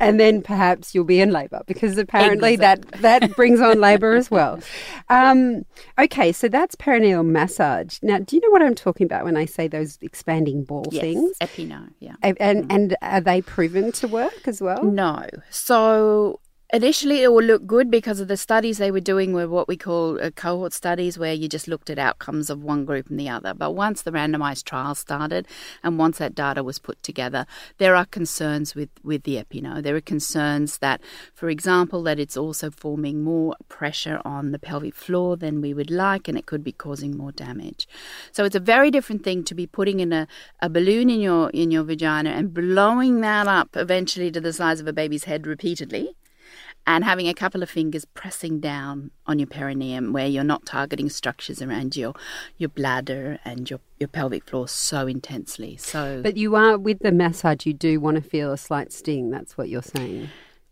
and 0.00 0.20
then 0.20 0.42
perhaps 0.42 0.94
you'll 0.94 1.04
be 1.04 1.20
in 1.20 1.30
labour 1.30 1.62
because 1.66 1.98
apparently 1.98 2.54
exactly. 2.54 3.00
that 3.00 3.20
that 3.20 3.36
brings 3.36 3.60
on 3.60 3.80
labour 3.80 4.14
as 4.14 4.30
well. 4.30 4.60
Um, 5.08 5.64
okay, 5.98 6.32
so 6.32 6.48
that's 6.48 6.74
perineal 6.76 7.24
massage. 7.24 7.98
Now, 8.02 8.18
do 8.18 8.36
you 8.36 8.42
know 8.42 8.50
what 8.50 8.62
I'm 8.62 8.74
talking 8.74 9.04
about 9.04 9.24
when 9.24 9.36
I 9.36 9.44
say 9.44 9.68
those 9.68 9.98
expanding 10.02 10.64
ball 10.64 10.86
yes, 10.90 11.00
things? 11.02 11.36
Epi-No, 11.40 11.86
yeah. 12.00 12.14
And, 12.22 12.36
and, 12.40 12.64
mm. 12.64 12.74
and 12.74 12.96
are 13.02 13.20
they 13.20 13.42
proven 13.42 13.92
to 13.92 14.08
work 14.08 14.46
as 14.46 14.60
well? 14.60 14.84
No. 14.84 15.26
So 15.50 16.40
Initially, 16.74 17.22
it 17.22 17.30
will 17.30 17.44
look 17.44 17.66
good 17.66 17.90
because 17.90 18.18
of 18.18 18.28
the 18.28 18.36
studies 18.38 18.78
they 18.78 18.90
were 18.90 18.98
doing 18.98 19.34
were 19.34 19.46
what 19.46 19.68
we 19.68 19.76
call 19.76 20.18
uh, 20.18 20.30
cohort 20.30 20.72
studies, 20.72 21.18
where 21.18 21.34
you 21.34 21.46
just 21.46 21.68
looked 21.68 21.90
at 21.90 21.98
outcomes 21.98 22.48
of 22.48 22.62
one 22.62 22.86
group 22.86 23.10
and 23.10 23.20
the 23.20 23.28
other. 23.28 23.52
But 23.52 23.72
once 23.72 24.00
the 24.00 24.10
randomized 24.10 24.64
trial 24.64 24.94
started 24.94 25.46
and 25.82 25.98
once 25.98 26.16
that 26.16 26.34
data 26.34 26.64
was 26.64 26.78
put 26.78 27.02
together, 27.02 27.44
there 27.76 27.94
are 27.94 28.06
concerns 28.06 28.74
with, 28.74 28.88
with 29.04 29.24
the 29.24 29.36
Epi-No. 29.36 29.82
There 29.82 29.94
are 29.96 30.00
concerns 30.00 30.78
that, 30.78 31.02
for 31.34 31.50
example, 31.50 32.02
that 32.04 32.18
it's 32.18 32.38
also 32.38 32.70
forming 32.70 33.22
more 33.22 33.54
pressure 33.68 34.22
on 34.24 34.52
the 34.52 34.58
pelvic 34.58 34.94
floor 34.94 35.36
than 35.36 35.60
we 35.60 35.74
would 35.74 35.90
like, 35.90 36.26
and 36.26 36.38
it 36.38 36.46
could 36.46 36.64
be 36.64 36.72
causing 36.72 37.18
more 37.18 37.32
damage. 37.32 37.86
So 38.32 38.46
it's 38.46 38.56
a 38.56 38.60
very 38.60 38.90
different 38.90 39.24
thing 39.24 39.44
to 39.44 39.54
be 39.54 39.66
putting 39.66 40.00
in 40.00 40.10
a, 40.14 40.26
a 40.60 40.70
balloon 40.70 41.10
in 41.10 41.20
your 41.20 41.50
in 41.50 41.70
your 41.70 41.84
vagina 41.84 42.30
and 42.30 42.54
blowing 42.54 43.20
that 43.20 43.46
up 43.46 43.76
eventually 43.76 44.30
to 44.30 44.40
the 44.40 44.54
size 44.54 44.80
of 44.80 44.86
a 44.86 44.92
baby's 44.94 45.24
head 45.24 45.46
repeatedly 45.46 46.16
and 46.86 47.04
having 47.04 47.28
a 47.28 47.34
couple 47.34 47.62
of 47.62 47.70
fingers 47.70 48.04
pressing 48.04 48.60
down 48.60 49.10
on 49.26 49.38
your 49.38 49.46
perineum 49.46 50.12
where 50.12 50.26
you're 50.26 50.44
not 50.44 50.66
targeting 50.66 51.08
structures 51.08 51.62
around 51.62 51.96
your 51.96 52.14
your 52.58 52.68
bladder 52.68 53.38
and 53.44 53.70
your 53.70 53.80
your 53.98 54.08
pelvic 54.08 54.44
floor 54.44 54.66
so 54.68 55.06
intensely. 55.06 55.76
So 55.76 56.20
But 56.22 56.36
you 56.36 56.56
are 56.56 56.76
with 56.76 56.98
the 57.00 57.12
massage 57.12 57.66
you 57.66 57.72
do 57.72 58.00
want 58.00 58.16
to 58.16 58.22
feel 58.22 58.52
a 58.52 58.58
slight 58.58 58.92
sting, 58.92 59.30
that's 59.30 59.56
what 59.56 59.68
you're 59.68 59.82
saying. 59.82 60.28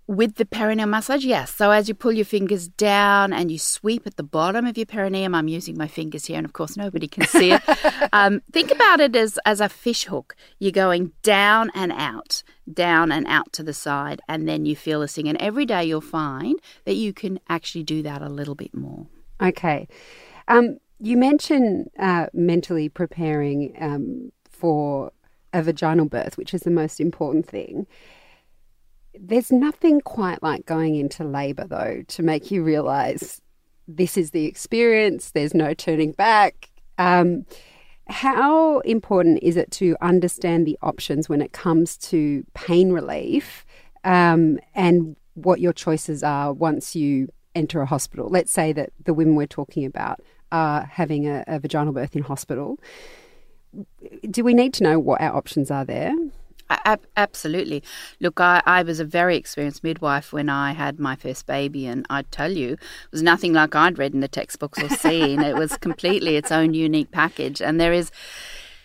With 0.07 0.35
the 0.35 0.45
perineal 0.45 0.89
massage, 0.89 1.25
yes. 1.25 1.55
So 1.55 1.71
as 1.71 1.89
you 1.89 1.95
pull 1.95 2.11
your 2.11 2.25
fingers 2.25 2.67
down 2.67 3.33
and 3.33 3.49
you 3.49 3.61
sweep 3.61 4.09
at 4.09 4.17
the 4.17 4.25
bottom 4.25 4.67
of 4.67 4.77
your 4.77 4.87
perineum, 4.87 5.37
I'm 5.37 5.47
using 5.47 5.79
my 5.79 5.87
fingers 5.87 6.25
here, 6.25 6.37
and 6.37 6.45
of 6.45 6.53
course 6.53 6.77
nobody 6.77 7.07
can 7.07 7.29
see 7.29 7.53
it. 7.53 7.63
um, 8.13 8.43
think 8.53 8.73
about 8.73 8.99
it 8.99 9.15
as 9.15 9.39
as 9.47 9.61
a 9.61 9.69
fish 9.69 10.07
hook. 10.07 10.35
You're 10.59 10.73
going 10.73 11.13
down 11.23 11.71
and 11.77 11.93
out, 11.93 12.43
down 12.75 13.13
and 13.13 13.27
out 13.27 13.53
to 13.55 13.63
the 13.63 13.75
side, 13.75 14.21
and 14.29 14.49
then 14.49 14.67
you 14.67 14.77
feel 14.77 15.01
this 15.01 15.15
thing. 15.15 15.29
And 15.29 15.41
every 15.41 15.67
day 15.67 15.85
you'll 15.85 16.01
find 16.01 16.59
that 16.85 16.95
you 16.95 17.13
can 17.13 17.41
actually 17.49 17.85
do 17.85 18.03
that 18.03 18.23
a 18.23 18.29
little 18.29 18.55
bit 18.55 18.75
more. 18.75 19.07
Okay. 19.41 19.89
Um, 20.49 20.79
you 20.99 21.17
mentioned 21.17 21.91
uh, 21.99 22.27
mentally 22.33 22.89
preparing 22.89 23.75
um, 23.81 24.33
for 24.49 25.13
a 25.53 25.63
vaginal 25.63 26.07
birth, 26.07 26.37
which 26.37 26.55
is 26.55 26.63
the 26.63 26.71
most 26.71 27.01
important 27.01 27.47
thing. 27.47 27.87
There's 29.19 29.51
nothing 29.51 30.01
quite 30.01 30.43
like 30.43 30.67
going 30.67 30.95
into 30.97 31.25
labour, 31.25 31.67
though, 31.67 32.03
to 32.07 32.23
make 32.23 32.51
you 32.51 32.63
realise 32.63 33.41
this 33.89 34.17
is 34.17 34.31
the 34.31 34.45
experience, 34.47 35.33
there's 35.33 35.55
no 35.55 35.75
turning 35.75 36.13
back. 36.13 36.71
Um, 36.99 37.45
how 38.11 38.81
important 38.81 39.39
is 39.43 39.57
it 39.57 39.71
to 39.73 39.97
understand 40.01 40.67
the 40.67 40.79
options 40.83 41.29
when 41.29 41.41
it 41.41 41.53
comes 41.53 41.97
to 41.97 42.45
pain 42.55 42.93
relief 42.93 43.65
um, 44.05 44.59
and 44.75 45.17
what 45.35 45.61
your 45.61 45.73
choices 45.73 46.23
are 46.23 46.53
once 46.53 46.97
you 46.97 47.29
enter 47.55 47.81
a 47.81 47.87
hospital? 47.87 48.29
Let's 48.29 48.53
say 48.53 48.73
that 48.73 48.93
the 49.05 49.15
women 49.15 49.37
we're 49.37 49.47
talking 49.47 49.85
about 49.85 50.21
are 50.51 50.85
having 50.85 51.29
a, 51.29 51.45
a 51.47 51.61
vaginal 51.61 51.93
birth 51.93 52.17
in 52.17 52.23
hospital. 52.23 52.81
Do 54.29 54.43
we 54.43 54.55
need 54.55 54.75
to 54.75 54.85
know 54.85 54.99
what 54.99 55.21
our 55.21 55.35
options 55.35 55.71
are 55.71 55.85
there? 55.85 56.13
Absolutely. 57.17 57.83
Look, 58.21 58.41
I, 58.41 58.63
I 58.67 58.83
was 58.83 59.01
a 59.01 59.05
very 59.05 59.37
experienced 59.37 59.83
midwife 59.83 60.33
when 60.33 60.49
I 60.49 60.73
had 60.73 60.99
my 60.99 61.17
first 61.17 61.47
baby, 61.47 61.87
and 61.87 62.07
I 62.11 62.23
tell 62.23 62.53
you, 62.53 62.73
it 62.73 63.13
was 63.13 63.23
nothing 63.23 63.53
like 63.53 63.75
I'd 63.75 63.99
read 63.99 64.15
in 64.15 64.21
the 64.21 64.29
textbooks 64.29 64.83
or 64.83 64.89
seen. 64.89 65.41
it 65.41 65.57
was 65.57 65.77
completely 65.79 66.37
its 66.37 66.53
own 66.53 66.75
unique 66.75 67.11
package, 67.11 67.61
and 67.61 67.81
there 67.81 67.93
is. 67.93 68.11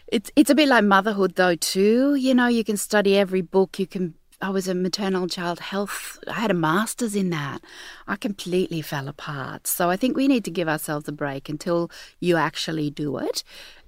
It's 0.08 0.32
it's 0.36 0.52
a 0.52 0.56
bit 0.56 0.68
like 0.68 0.84
motherhood 0.84 1.36
though 1.36 1.56
too. 1.56 2.16
You 2.16 2.36
know, 2.36 2.48
you 2.48 2.64
can 2.64 2.78
study 2.78 3.18
every 3.18 3.42
book. 3.42 3.80
You 3.80 3.88
can. 3.88 4.14
I 4.42 4.50
was 4.50 4.68
a 4.68 4.76
maternal 4.76 5.28
child 5.28 5.60
health. 5.60 6.20
I 6.28 6.34
had 6.34 6.52
a 6.52 6.56
master's 6.56 7.16
in 7.16 7.30
that. 7.32 7.62
I 8.06 8.16
completely 8.16 8.82
fell 8.82 9.08
apart. 9.08 9.66
So 9.66 9.90
I 9.90 9.96
think 9.96 10.16
we 10.16 10.28
need 10.28 10.44
to 10.46 10.52
give 10.52 10.68
ourselves 10.68 11.08
a 11.08 11.12
break 11.14 11.50
until 11.50 11.90
you 12.20 12.36
actually 12.36 12.90
do 12.92 13.18
it 13.18 13.44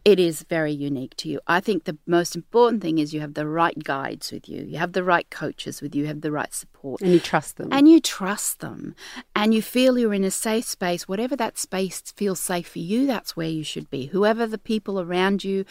it 0.08 0.22
is 0.22 0.44
very 0.44 0.72
unique 0.72 1.18
to 1.18 1.28
you. 1.28 1.42
I 1.48 1.60
think 1.60 1.84
the 1.84 1.98
most 2.06 2.34
important 2.34 2.82
thing 2.82 2.98
is 2.98 3.14
you 3.14 3.20
have 3.20 3.34
the 3.34 3.46
right 3.46 3.78
guides 3.84 4.32
with 4.32 4.48
you, 4.48 4.64
you 4.64 4.78
have 4.78 4.94
the 4.94 5.04
right 5.04 5.30
coaches 5.30 5.82
with 5.82 5.94
you, 5.94 6.04
you 6.04 6.08
have 6.08 6.22
the 6.22 6.32
right 6.32 6.54
support. 6.54 7.02
And 7.02 7.12
you 7.12 7.20
trust 7.20 7.58
them. 7.58 7.68
And 7.74 7.90
you 7.90 8.00
trust 8.00 8.62
them. 8.62 8.96
And 9.36 9.54
you 9.54 9.62
feel 9.62 9.98
you're 9.98 10.14
in 10.14 10.24
a 10.24 10.32
safe 10.32 10.64
space. 10.64 11.10
Whatever 11.10 11.36
that 11.36 11.58
space 11.58 12.00
feels 12.16 12.40
safe 12.40 12.70
for 12.70 12.80
you, 12.80 13.06
that's 13.06 13.36
where 13.36 13.50
you 13.50 13.66
should 13.66 13.90
be. 13.90 14.06
Whoever 14.06 14.48
the 14.48 14.58
people 14.58 15.02
around 15.02 15.44
you 15.44 15.66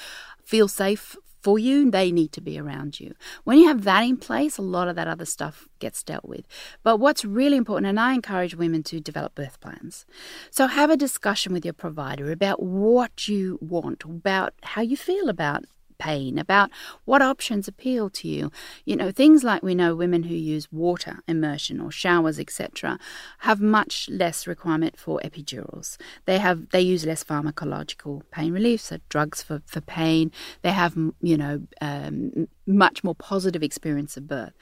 feel 0.45 0.69
safe 0.69 1.17
for 1.47 1.61
you, 1.61 1.89
they 1.93 2.11
need 2.11 2.33
to 2.33 2.41
be 2.41 2.59
around 2.59 2.99
you. 2.99 3.15
When 3.45 3.57
you 3.57 3.69
have 3.69 3.85
that 3.85 4.01
in 4.01 4.17
place, 4.17 4.59
a 4.59 4.63
lot 4.63 4.89
of 4.89 4.97
that 4.97 5.07
other 5.07 5.25
stuff 5.25 5.69
gets 5.79 6.03
dealt 6.03 6.25
with. 6.25 6.45
But 6.83 6.97
what's 6.97 7.25
really 7.25 7.57
important, 7.57 7.87
and 7.87 8.01
I 8.01 8.15
encourage 8.15 8.57
women 8.57 8.83
to 8.83 8.99
develop 8.99 9.37
birth 9.37 9.61
plans. 9.61 10.07
So 10.51 10.67
have 10.67 10.91
a 10.91 10.97
discussion 10.97 11.53
with 11.53 11.65
your 11.65 11.73
provider 11.73 12.33
about 12.33 12.65
what 12.65 13.29
you 13.29 13.61
want, 13.63 14.03
about 14.03 14.55
how 14.65 14.83
you 14.83 14.97
feel 14.97 15.29
about 15.29 15.67
pain, 15.99 16.39
about 16.39 16.71
what 17.05 17.23
options 17.23 17.69
appeal 17.69 18.11
to 18.11 18.29
you. 18.29 18.51
You 18.85 18.97
know, 18.97 19.11
things 19.11 19.45
like 19.45 19.63
we 19.63 19.75
know 19.75 19.95
women 19.95 20.25
who 20.25 20.35
use 20.35 20.71
water 20.73 21.21
immersion 21.27 21.81
or 21.81 21.91
showers, 21.91 22.39
etc., 22.39 22.99
have 23.41 23.61
much 23.61 24.09
less 24.11 24.47
requirement 24.47 24.99
for 24.99 25.21
epidurals. 25.25 25.97
They 26.25 26.39
have 26.39 26.71
they 26.71 26.81
use 26.81 27.07
less 27.07 27.25
pharmacological 27.25 28.23
pain 28.31 28.53
relief, 28.53 28.81
so 28.81 28.99
drugs 29.09 29.43
for, 29.43 29.63
for 29.67 29.81
pain. 29.81 30.33
They 30.63 30.73
have 30.73 30.97
you 31.21 31.37
know 31.37 31.63
um, 31.81 32.49
much 32.67 33.05
more 33.05 33.15
positive 33.15 33.63
experience 33.63 34.17
of 34.17 34.27
birth. 34.27 34.55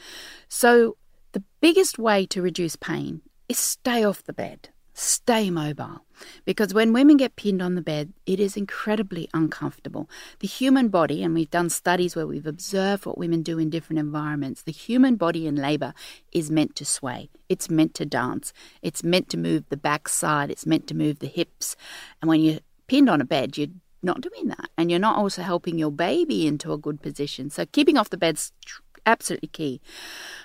So 0.49 0.97
the 1.33 1.43
biggest 1.61 1.99
way 1.99 2.27
to 2.27 2.43
reduce 2.43 2.77
pain 2.77 3.23
is 3.49 3.59
stay 3.59 4.05
off 4.05 4.23
the 4.23 4.33
bed 4.33 4.69
stay 4.95 5.51
mobile. 5.51 6.05
Because 6.45 6.73
when 6.73 6.93
women 6.93 7.17
get 7.17 7.37
pinned 7.37 7.61
on 7.61 7.75
the 7.75 7.83
bed, 7.83 8.13
it 8.25 8.39
is 8.39 8.57
incredibly 8.57 9.29
uncomfortable. 9.35 10.09
The 10.39 10.47
human 10.47 10.89
body, 10.89 11.23
and 11.23 11.35
we've 11.35 11.51
done 11.51 11.69
studies 11.69 12.15
where 12.15 12.27
we've 12.27 12.47
observed 12.47 13.05
what 13.05 13.19
women 13.19 13.43
do 13.43 13.59
in 13.59 13.69
different 13.69 13.99
environments, 13.99 14.63
the 14.63 14.73
human 14.73 15.17
body 15.17 15.47
in 15.47 15.57
labor 15.57 15.93
is 16.33 16.51
meant 16.51 16.77
to 16.77 16.85
sway. 16.85 17.29
It's 17.49 17.69
meant 17.69 17.95
to 17.95 18.07
dance. 18.07 18.53
It's 18.81 19.03
meant 19.03 19.29
to 19.31 19.37
move 19.37 19.65
the 19.69 19.77
backside. 19.77 20.51
It's 20.51 20.67
meant 20.67 20.87
to 20.87 20.95
move 20.95 21.19
the 21.19 21.27
hips. 21.27 21.77
And 22.23 22.29
when 22.29 22.41
you're 22.41 22.61
pinned 22.87 23.11
on 23.11 23.21
a 23.21 23.25
bed, 23.25 23.59
you're 23.59 23.69
not 24.03 24.21
doing 24.21 24.49
that. 24.49 24.71
And 24.79 24.91
you're 24.91 25.01
not 25.01 25.17
also 25.17 25.43
helping 25.43 25.79
your 25.79 25.91
baby 25.91 26.47
into 26.47 26.73
a 26.73 26.79
good 26.79 27.03
position. 27.03 27.51
So 27.51 27.67
keeping 27.67 27.97
off 27.97 28.11
the 28.11 28.17
bed's 28.17 28.53
absolutely 29.07 29.49
key. 29.49 29.81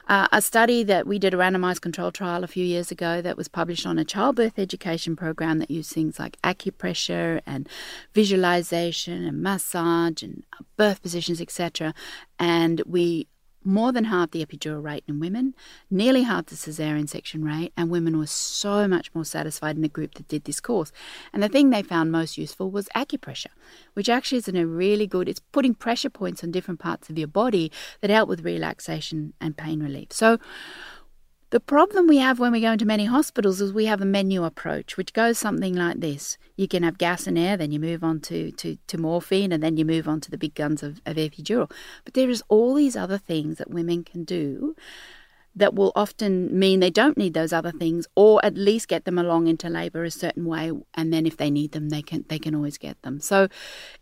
Uh, 0.08 0.28
a 0.32 0.42
study 0.42 0.84
that 0.84 1.06
we 1.06 1.20
did 1.20 1.34
a 1.34 1.38
randomized 1.38 1.82
control 1.82 2.12
trial 2.12 2.44
a 2.44 2.48
few 2.48 2.66
years 2.66 2.92
ago 2.92 3.22
that 3.22 3.38
was 3.38 3.48
published 3.48 3.86
on 3.86 4.00
a 4.00 4.06
childbirth 4.06 4.58
education 4.58 5.16
program 5.16 5.60
that 5.60 5.70
used 5.70 5.92
things 5.92 6.20
like 6.20 6.42
acupressure 6.42 7.42
and 7.46 7.70
visualization 8.14 9.24
and 9.24 9.42
massage 9.42 10.24
and 10.24 10.44
birth 10.78 11.02
positions, 11.02 11.40
etc. 11.40 11.94
And 12.40 12.82
we 12.86 13.28
more 13.64 13.92
than 13.92 14.06
half 14.06 14.32
the 14.32 14.46
epidural 14.46 14.84
rate 14.84 15.04
in 15.08 15.20
women, 15.20 15.54
nearly 15.90 16.24
half 16.24 16.48
the 16.48 16.56
cesarean 16.56 17.08
section 17.08 17.44
rate, 17.44 17.74
and 17.76 17.90
women 17.90 18.18
were 18.18 18.28
so 18.28 18.88
much 18.88 19.14
more 19.14 19.26
satisfied 19.26 19.76
in 19.76 19.82
the 19.82 19.90
group 19.90 20.16
that 20.16 20.28
did 20.28 20.46
this 20.46 20.60
course. 20.60 20.92
And 21.34 21.44
the 21.44 21.50
thing 21.50 21.70
they 21.70 21.84
found 21.84 22.12
most 22.12 22.38
useful 22.38 22.72
was 22.72 22.88
acupressure, 22.96 23.48
which 23.94 24.10
actually 24.10 24.40
is 24.40 24.48
a 24.48 24.66
really 24.66 25.08
good, 25.08 25.28
it's 25.28 25.42
putting 25.52 25.74
pressure 25.74 26.10
points 26.10 26.44
on 26.44 26.52
different 26.52 26.80
parts 26.80 27.10
of 27.10 27.18
your 27.18 27.28
body 27.28 27.72
that 28.02 28.10
help 28.10 28.30
with 28.30 28.46
relaxation 28.46 29.34
and 29.42 29.58
pain 29.58 29.82
relief. 29.82 30.12
So 30.12 30.40
the 31.52 31.60
problem 31.60 32.08
we 32.08 32.18
have 32.18 32.40
when 32.40 32.52
we 32.52 32.62
go 32.62 32.74
into 32.74 32.86
many 32.86 33.06
hospitals 33.06 33.60
is 33.60 33.74
we 33.74 33.86
have 33.86 34.02
a 34.02 34.06
menu 34.06 34.44
approach, 34.44 34.98
which 34.98 35.14
goes 35.14 35.40
something 35.40 35.76
like 35.76 36.00
this. 36.00 36.38
You 36.56 36.68
can 36.68 36.84
have 36.84 37.00
gas 37.00 37.26
and 37.26 37.40
air, 37.40 37.58
then 37.58 37.72
you 37.72 37.80
move 37.80 38.04
on 38.04 38.20
to, 38.22 38.52
to, 38.52 38.78
to 38.88 38.98
morphine, 38.98 39.52
and 39.52 39.64
then 39.64 39.76
you 39.76 39.86
move 39.86 40.08
on 40.08 40.22
to 40.22 40.32
the 40.32 40.38
big 40.38 40.54
guns 40.54 40.84
of, 40.84 41.02
of 41.06 41.16
epidural. 41.16 41.72
But 42.06 42.14
there 42.14 42.30
is 42.30 42.44
all 42.50 42.76
these 42.76 42.96
other 42.96 43.18
things 43.18 43.58
that 43.58 43.72
women 43.72 44.04
can 44.04 44.26
do 44.26 44.76
that 45.56 45.74
will 45.74 45.92
often 45.96 46.58
mean 46.58 46.80
they 46.80 46.92
don't 46.92 47.18
need 47.18 47.34
those 47.34 47.52
other 47.52 47.72
things 47.72 48.08
or 48.16 48.44
at 48.46 48.56
least 48.56 48.88
get 48.88 49.06
them 49.06 49.18
along 49.18 49.48
into 49.48 49.68
labor 49.68 50.04
a 50.04 50.12
certain 50.12 50.46
way 50.46 50.72
and 50.94 51.12
then 51.12 51.26
if 51.26 51.38
they 51.38 51.50
need 51.50 51.72
them 51.72 51.90
they 51.90 52.04
can 52.04 52.24
they 52.30 52.38
can 52.38 52.54
always 52.54 52.78
get 52.78 53.02
them 53.02 53.20
so 53.20 53.48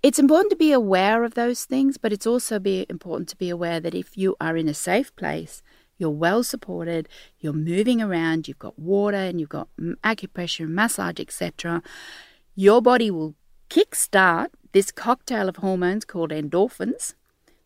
it's 0.03 0.19
important 0.19 0.49
to 0.49 0.57
be 0.57 0.73
aware 0.73 1.23
of 1.23 1.35
those 1.35 1.63
things 1.63 1.97
but 1.97 2.11
it's 2.11 2.27
also 2.27 2.59
be 2.59 2.85
important 2.89 3.29
to 3.29 3.37
be 3.37 3.49
aware 3.49 3.79
that 3.79 3.95
if 3.95 4.17
you 4.17 4.35
are 4.41 4.57
in 4.57 4.67
a 4.67 4.73
safe 4.73 5.15
place 5.15 5.63
you're 5.97 6.09
well 6.09 6.43
supported, 6.43 7.09
you're 7.39 7.53
moving 7.53 8.01
around, 8.01 8.47
you've 8.47 8.59
got 8.59 8.77
water 8.77 9.17
and 9.17 9.39
you've 9.39 9.49
got 9.49 9.67
acupressure 10.03 10.61
and 10.61 10.75
massage, 10.75 11.19
etc. 11.19 11.81
Your 12.55 12.81
body 12.81 13.11
will 13.11 13.35
kickstart 13.69 14.47
this 14.71 14.91
cocktail 14.91 15.49
of 15.49 15.57
hormones 15.57 16.05
called 16.05 16.31
endorphins, 16.31 17.15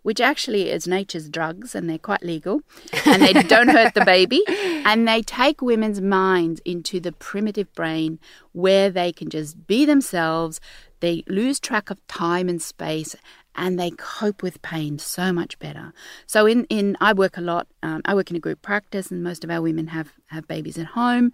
which 0.02 0.20
actually 0.20 0.70
is 0.70 0.88
nature's 0.88 1.30
drugs 1.30 1.76
and 1.76 1.90
they're 1.90 1.98
quite 1.98 2.24
legal 2.24 2.62
and 3.06 3.22
they 3.22 3.34
don't 3.44 3.70
hurt 3.70 3.94
the 3.94 4.06
baby. 4.06 4.42
And 4.84 5.08
they 5.08 5.22
take 5.22 5.62
women's 5.62 6.02
minds 6.02 6.60
into 6.66 7.00
the 7.00 7.12
primitive 7.12 7.72
brain 7.74 8.20
where 8.52 8.90
they 8.90 9.12
can 9.12 9.30
just 9.30 9.68
be 9.68 9.86
themselves. 9.86 10.60
They 11.02 11.24
lose 11.28 11.60
track 11.60 11.90
of 11.90 12.06
time 12.08 12.50
and 12.50 12.62
space 12.62 13.16
and 13.56 13.80
they 13.80 13.92
cope 13.92 14.42
with 14.42 14.62
pain 14.62 15.00
so 15.00 15.32
much 15.32 15.60
better. 15.60 15.94
So 16.26 16.46
in, 16.46 16.66
in 16.66 16.98
I 17.02 17.14
work 17.14 17.38
a 17.38 17.42
lot. 17.42 17.68
Um, 17.84 18.02
I 18.06 18.16
work 18.16 18.30
in 18.30 18.38
a 18.38 18.40
group 18.40 18.62
practice, 18.62 19.12
and 19.12 19.24
most 19.24 19.44
of 19.44 19.50
our 19.50 19.62
women 19.62 19.88
have 19.88 20.14
have 20.28 20.48
babies 20.48 20.78
at 20.78 20.88
home. 20.88 21.34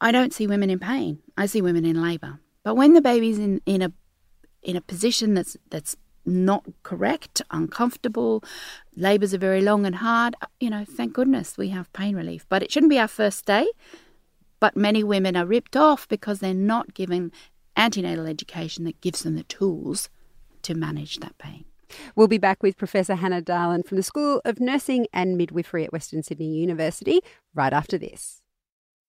I 0.00 0.12
don't 0.12 0.32
see 0.32 0.46
women 0.46 0.70
in 0.70 0.78
pain. 0.78 1.20
I 1.36 1.46
see 1.46 1.60
women 1.60 1.84
in 1.84 2.00
labour. 2.00 2.38
But 2.62 2.76
when 2.76 2.94
the 2.94 3.00
baby's 3.00 3.38
in, 3.38 3.60
in 3.66 3.82
a 3.82 3.92
in 4.62 4.76
a 4.76 4.80
position 4.80 5.34
that's 5.34 5.56
that's 5.70 5.96
not 6.24 6.64
correct, 6.82 7.40
uncomfortable, 7.50 8.44
labours 8.94 9.32
are 9.32 9.38
very 9.38 9.62
long 9.62 9.86
and 9.86 9.96
hard, 9.96 10.36
you 10.60 10.68
know, 10.68 10.84
thank 10.84 11.14
goodness 11.14 11.56
we 11.56 11.70
have 11.70 11.92
pain 11.92 12.14
relief. 12.14 12.44
But 12.48 12.62
it 12.62 12.70
shouldn't 12.70 12.90
be 12.90 12.98
our 12.98 13.08
first 13.08 13.46
day. 13.46 13.66
But 14.60 14.76
many 14.76 15.04
women 15.04 15.36
are 15.36 15.46
ripped 15.46 15.76
off 15.76 16.08
because 16.08 16.40
they're 16.40 16.52
not 16.52 16.92
given 16.92 17.32
antenatal 17.76 18.26
education 18.26 18.84
that 18.84 19.00
gives 19.00 19.22
them 19.22 19.36
the 19.36 19.44
tools 19.44 20.08
to 20.62 20.74
manage 20.74 21.18
that 21.18 21.36
pain. 21.38 21.64
We'll 22.14 22.28
be 22.28 22.38
back 22.38 22.62
with 22.62 22.76
Professor 22.76 23.14
Hannah 23.14 23.42
Dahlen 23.42 23.86
from 23.86 23.96
the 23.96 24.02
School 24.02 24.40
of 24.44 24.60
Nursing 24.60 25.06
and 25.12 25.36
Midwifery 25.36 25.84
at 25.84 25.92
Western 25.92 26.22
Sydney 26.22 26.54
University 26.54 27.20
right 27.54 27.72
after 27.72 27.98
this. 27.98 28.42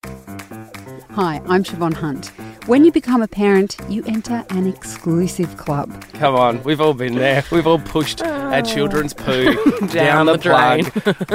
Hi, 0.03 1.41
I'm 1.47 1.63
Siobhan 1.63 1.93
Hunt. 1.93 2.31
When 2.65 2.85
you 2.85 2.91
become 2.91 3.21
a 3.23 3.27
parent, 3.27 3.77
you 3.89 4.03
enter 4.05 4.45
an 4.51 4.67
exclusive 4.67 5.57
club. 5.57 6.05
Come 6.13 6.35
on, 6.35 6.61
we've 6.63 6.79
all 6.79 6.93
been 6.93 7.15
there. 7.15 7.43
We've 7.51 7.65
all 7.65 7.79
pushed 7.79 8.21
our 8.21 8.61
children's 8.61 9.13
poo 9.13 9.53
down, 9.87 10.27
the 10.27 10.33
the, 10.33 10.37
drain. 10.37 10.85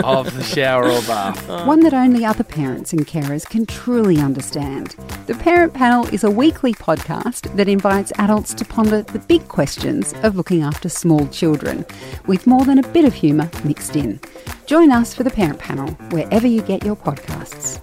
of 0.05 0.33
the 0.33 0.43
shower 0.45 0.85
or 0.85 1.01
bath. 1.03 1.49
One 1.67 1.81
that 1.81 1.93
only 1.93 2.25
other 2.25 2.45
parents 2.45 2.93
and 2.93 3.07
carers 3.07 3.49
can 3.49 3.67
truly 3.67 4.19
understand. 4.19 4.95
The 5.27 5.35
Parent 5.35 5.75
Panel 5.75 6.07
is 6.15 6.23
a 6.23 6.31
weekly 6.31 6.73
podcast 6.73 7.55
that 7.57 7.69
invites 7.69 8.13
adults 8.19 8.55
to 8.55 8.65
ponder 8.65 9.03
the 9.03 9.19
big 9.19 9.49
questions 9.49 10.15
of 10.23 10.37
looking 10.37 10.63
after 10.63 10.89
small 10.89 11.27
children, 11.29 11.85
with 12.27 12.47
more 12.47 12.65
than 12.65 12.79
a 12.79 12.89
bit 12.89 13.05
of 13.05 13.15
humour 13.15 13.51
mixed 13.65 13.97
in. 13.97 14.21
Join 14.67 14.93
us 14.93 15.15
for 15.15 15.25
the 15.25 15.31
Parent 15.31 15.59
Panel 15.59 15.89
wherever 16.11 16.47
you 16.47 16.63
get 16.63 16.85
your 16.85 16.97
podcasts. 16.97 17.81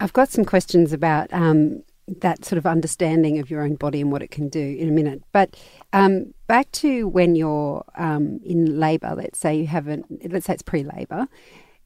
I've 0.00 0.12
got 0.12 0.28
some 0.28 0.44
questions 0.44 0.92
about 0.92 1.32
um, 1.32 1.82
that 2.20 2.44
sort 2.44 2.58
of 2.58 2.66
understanding 2.66 3.38
of 3.38 3.50
your 3.50 3.62
own 3.62 3.74
body 3.74 4.00
and 4.00 4.10
what 4.10 4.22
it 4.22 4.30
can 4.30 4.48
do 4.48 4.76
in 4.78 4.88
a 4.88 4.92
minute. 4.92 5.22
But 5.32 5.56
um, 5.92 6.34
back 6.46 6.70
to 6.72 7.08
when 7.08 7.34
you're 7.34 7.84
um, 7.96 8.40
in 8.44 8.78
labour, 8.78 9.14
let's 9.16 9.38
say 9.38 9.56
you 9.56 9.66
haven't, 9.66 10.06
let's 10.32 10.46
say 10.46 10.54
it's 10.54 10.62
pre 10.62 10.84
labour. 10.84 11.28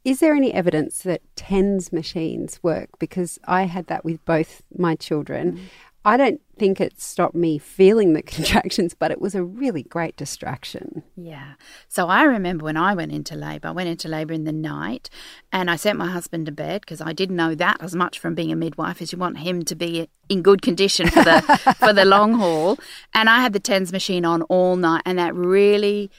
Is 0.04 0.18
there 0.18 0.34
any 0.34 0.52
evidence 0.52 1.02
that 1.02 1.22
TENS 1.36 1.92
machines 1.92 2.58
work? 2.62 2.88
Because 2.98 3.38
I 3.44 3.64
had 3.64 3.86
that 3.86 4.04
with 4.04 4.24
both 4.24 4.62
my 4.76 4.96
children. 4.96 5.70
I 6.04 6.16
don't 6.16 6.40
think 6.58 6.80
it 6.80 7.00
stopped 7.00 7.34
me 7.34 7.58
feeling 7.58 8.12
the 8.12 8.22
contractions, 8.34 8.94
but 8.94 9.10
it 9.10 9.20
was 9.20 9.34
a 9.34 9.42
really 9.42 9.82
great 9.82 10.16
distraction. 10.16 11.02
Yeah. 11.16 11.54
So 11.88 12.08
I 12.08 12.22
remember 12.24 12.64
when 12.64 12.76
I 12.76 12.94
went 12.94 13.12
into 13.12 13.34
labour, 13.34 13.68
I 13.68 13.72
went 13.72 13.88
into 13.88 14.08
labour 14.08 14.32
in 14.32 14.44
the 14.44 14.52
night 14.52 15.08
and 15.52 15.70
I 15.70 15.76
sent 15.76 15.98
my 15.98 16.08
husband 16.10 16.46
to 16.46 16.52
bed 16.52 16.82
because 16.82 17.00
I 17.00 17.12
didn't 17.12 17.36
know 17.36 17.54
that 17.54 17.78
as 17.80 17.94
much 17.94 18.18
from 18.18 18.34
being 18.34 18.52
a 18.52 18.56
midwife 18.56 19.00
as 19.00 19.12
you 19.12 19.18
want 19.18 19.38
him 19.38 19.64
to 19.64 19.74
be 19.74 20.08
in 20.28 20.42
good 20.42 20.62
condition 20.62 21.08
for 21.08 21.22
the 21.22 21.40
for 21.78 21.92
the 21.92 22.04
long 22.04 22.34
haul. 22.34 22.78
And 23.14 23.28
I 23.28 23.40
had 23.40 23.52
the 23.52 23.60
TENS 23.60 23.92
machine 23.92 24.24
on 24.24 24.42
all 24.42 24.76
night 24.76 25.02
and 25.04 25.18
that 25.18 25.34
really 25.34 26.10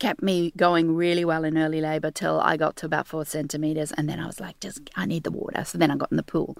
kept 0.00 0.22
me 0.22 0.52
going 0.56 0.96
really 0.96 1.24
well 1.24 1.44
in 1.44 1.56
early 1.56 1.80
labour 1.80 2.10
till 2.10 2.40
I 2.40 2.56
got 2.56 2.74
to 2.76 2.86
about 2.86 3.06
four 3.06 3.24
centimetres 3.24 3.92
and 3.92 4.08
then 4.08 4.18
I 4.18 4.26
was 4.26 4.40
like, 4.40 4.58
just 4.58 4.90
I 4.96 5.06
need 5.06 5.22
the 5.22 5.30
water. 5.30 5.64
So 5.64 5.78
then 5.78 5.90
I 5.90 5.96
got 5.96 6.10
in 6.10 6.16
the 6.16 6.24
pool. 6.24 6.56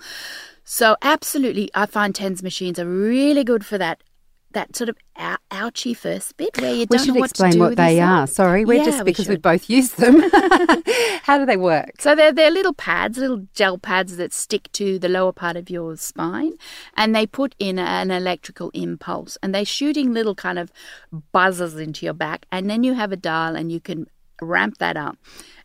So 0.65 0.97
absolutely 1.03 1.71
I 1.75 1.87
find 1.87 2.15
TENS 2.15 2.43
machines 2.43 2.79
are 2.79 2.89
really 2.89 3.43
good 3.43 3.67
for 3.67 3.79
that 3.79 4.03
that 4.53 4.75
sort 4.75 4.89
of 4.89 4.97
ou- 5.21 5.37
ouchy 5.53 5.95
first 5.95 6.37
bit 6.37 6.61
where 6.61 6.73
you 6.73 6.87
We 6.91 6.97
don't 6.97 7.05
should 7.05 7.15
know 7.15 7.21
what 7.21 7.31
explain 7.31 7.53
to 7.53 7.59
do 7.59 7.63
what 7.65 7.77
they 7.77 7.97
yourself. 7.99 8.21
are. 8.23 8.27
Sorry, 8.33 8.65
we're 8.65 8.79
Yeah, 8.79 8.85
just 8.85 9.05
because 9.05 9.29
we 9.29 9.35
should. 9.35 9.43
both 9.43 9.71
use 9.71 9.91
them. 9.93 10.21
How 11.23 11.39
do 11.39 11.47
they 11.47 11.57
work? 11.57 12.01
So 12.01 12.15
they're, 12.15 12.33
they're 12.33 12.51
little 12.51 12.73
pads, 12.75 13.19
little 13.19 13.47
gel 13.55 13.79
pads 13.79 14.17
that 14.17 14.33
stick 14.33 14.71
to 14.73 14.99
the 14.99 15.09
lower 15.09 15.33
part 15.33 15.57
of 15.57 15.71
your 15.71 15.97
spine, 15.97 16.55
and 16.97 17.15
they 17.15 17.27
put 17.27 17.55
in 17.59 17.79
an 17.79 18.11
electrical 18.11 18.71
impulse, 18.75 19.39
and 19.43 19.55
they're 19.55 19.65
shooting 19.65 20.13
little 20.13 20.35
kind 20.35 20.59
of 20.59 20.73
buzzes 21.33 21.77
into 21.77 22.05
your 22.05 22.15
back, 22.15 22.47
and 22.51 22.69
then 22.69 22.83
you 22.83 22.95
have 22.95 23.13
a 23.13 23.17
dial, 23.17 23.55
and 23.55 23.71
you 23.71 23.81
can 23.81 24.07
ramp 24.43 24.79
that 24.79 24.97
up. 24.97 25.17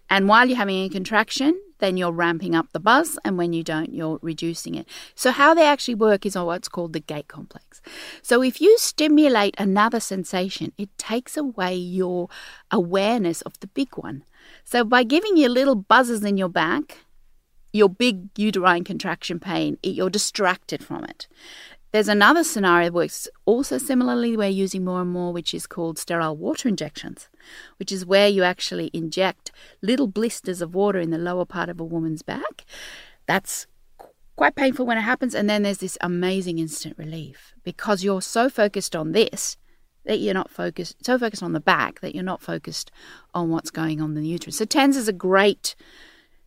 And 0.09 0.27
while 0.27 0.45
you're 0.47 0.57
having 0.57 0.83
a 0.83 0.89
contraction, 0.89 1.59
then 1.79 1.97
you're 1.97 2.11
ramping 2.11 2.55
up 2.55 2.71
the 2.71 2.79
buzz, 2.79 3.19
and 3.25 3.37
when 3.37 3.53
you 3.53 3.63
don't, 3.63 3.93
you're 3.93 4.19
reducing 4.21 4.75
it. 4.75 4.87
So 5.13 5.31
how 5.31 5.53
they 5.53 5.65
actually 5.65 5.95
work 5.95 6.25
is 6.25 6.35
on 6.35 6.45
what's 6.45 6.67
called 6.69 6.93
the 6.93 6.99
gate 6.99 7.27
complex. 7.27 7.81
So 8.21 8.41
if 8.41 8.61
you 8.61 8.77
stimulate 8.77 9.55
another 9.57 9.99
sensation, 9.99 10.71
it 10.77 10.95
takes 10.97 11.37
away 11.37 11.75
your 11.75 12.29
awareness 12.71 13.41
of 13.41 13.59
the 13.59 13.67
big 13.67 13.97
one. 13.97 14.23
So 14.63 14.83
by 14.83 15.03
giving 15.03 15.37
you 15.37 15.49
little 15.49 15.75
buzzes 15.75 16.23
in 16.23 16.37
your 16.37 16.49
back, 16.49 16.99
your 17.73 17.89
big 17.89 18.29
uterine 18.37 18.85
contraction 18.85 19.39
pain, 19.39 19.77
you're 19.83 20.09
distracted 20.09 20.83
from 20.83 21.03
it. 21.03 21.27
There's 21.95 22.09
another 22.09 22.43
scenario 22.43 22.87
that 22.87 22.93
works 22.93 23.25
also 23.45 23.77
similarly, 23.77 24.35
we're 24.35 24.49
using 24.49 24.83
more 24.83 24.99
and 24.99 25.09
more, 25.09 25.31
which 25.31 25.53
is 25.53 25.65
called 25.65 25.97
sterile 25.97 26.35
water 26.35 26.67
injections, 26.67 27.29
which 27.79 27.89
is 27.89 28.05
where 28.05 28.27
you 28.27 28.43
actually 28.43 28.91
inject 28.91 29.53
little 29.81 30.07
blisters 30.07 30.61
of 30.61 30.75
water 30.75 30.99
in 30.99 31.11
the 31.11 31.17
lower 31.17 31.45
part 31.45 31.69
of 31.69 31.79
a 31.79 31.85
woman's 31.85 32.21
back. 32.21 32.65
That's 33.27 33.65
quite 34.35 34.55
painful 34.55 34.85
when 34.85 34.97
it 34.97 35.03
happens. 35.03 35.33
And 35.33 35.49
then 35.49 35.63
there's 35.63 35.77
this 35.77 35.97
amazing 36.01 36.59
instant 36.59 36.97
relief 36.97 37.53
because 37.63 38.03
you're 38.03 38.21
so 38.21 38.49
focused 38.49 38.93
on 38.93 39.13
this 39.13 39.55
that 40.03 40.19
you're 40.19 40.33
not 40.33 40.51
focused, 40.51 40.97
so 41.05 41.17
focused 41.17 41.43
on 41.43 41.53
the 41.53 41.61
back 41.61 42.01
that 42.01 42.13
you're 42.13 42.25
not 42.25 42.41
focused 42.41 42.91
on 43.33 43.51
what's 43.51 43.71
going 43.71 44.01
on 44.01 44.17
in 44.17 44.21
the 44.21 44.27
uterus. 44.27 44.57
So 44.57 44.65
TENS 44.65 44.97
is 44.97 45.07
a 45.07 45.13
great, 45.13 45.75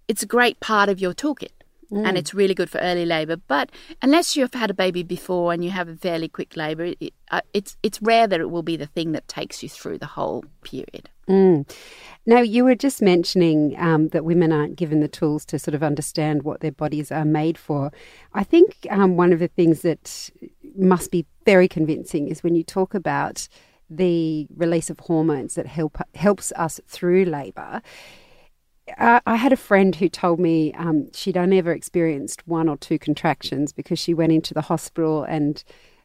it's 0.08 0.22
a 0.22 0.26
great 0.26 0.60
part 0.60 0.90
of 0.90 1.00
your 1.00 1.14
toolkit. 1.14 1.52
And 1.90 2.18
it's 2.18 2.34
really 2.34 2.54
good 2.54 2.68
for 2.68 2.78
early 2.78 3.06
labour, 3.06 3.36
but 3.36 3.70
unless 4.02 4.36
you've 4.36 4.52
had 4.52 4.70
a 4.70 4.74
baby 4.74 5.02
before 5.02 5.54
and 5.54 5.64
you 5.64 5.70
have 5.70 5.88
a 5.88 5.96
fairly 5.96 6.28
quick 6.28 6.54
labour, 6.54 6.92
it, 7.00 7.14
uh, 7.30 7.40
it's 7.54 7.78
it's 7.82 8.02
rare 8.02 8.26
that 8.26 8.40
it 8.40 8.50
will 8.50 8.62
be 8.62 8.76
the 8.76 8.86
thing 8.86 9.12
that 9.12 9.26
takes 9.26 9.62
you 9.62 9.70
through 9.70 9.96
the 9.98 10.06
whole 10.06 10.44
period. 10.62 11.08
Mm. 11.28 11.70
Now, 12.26 12.40
you 12.40 12.64
were 12.64 12.74
just 12.74 13.00
mentioning 13.00 13.74
um, 13.78 14.08
that 14.08 14.24
women 14.24 14.52
aren't 14.52 14.76
given 14.76 15.00
the 15.00 15.08
tools 15.08 15.44
to 15.46 15.58
sort 15.58 15.74
of 15.74 15.82
understand 15.82 16.42
what 16.42 16.60
their 16.60 16.72
bodies 16.72 17.10
are 17.10 17.24
made 17.24 17.56
for. 17.56 17.90
I 18.34 18.44
think 18.44 18.86
um, 18.90 19.16
one 19.16 19.32
of 19.32 19.38
the 19.38 19.48
things 19.48 19.80
that 19.82 20.30
must 20.76 21.10
be 21.10 21.26
very 21.46 21.68
convincing 21.68 22.28
is 22.28 22.42
when 22.42 22.54
you 22.54 22.64
talk 22.64 22.94
about 22.94 23.48
the 23.90 24.46
release 24.54 24.90
of 24.90 25.00
hormones 25.00 25.54
that 25.54 25.66
help 25.66 25.98
helps 26.14 26.52
us 26.52 26.80
through 26.86 27.24
labour. 27.24 27.80
I 28.98 29.36
had 29.36 29.52
a 29.52 29.56
friend 29.56 29.94
who 29.94 30.08
told 30.08 30.40
me 30.40 30.72
um, 30.74 31.12
she'd 31.12 31.36
only 31.36 31.58
ever 31.58 31.72
experienced 31.72 32.46
one 32.46 32.68
or 32.68 32.76
two 32.76 32.98
contractions 32.98 33.72
because 33.72 33.98
she 33.98 34.14
went 34.14 34.32
into 34.32 34.54
the 34.54 34.62
hospital 34.62 35.24
and 35.24 35.62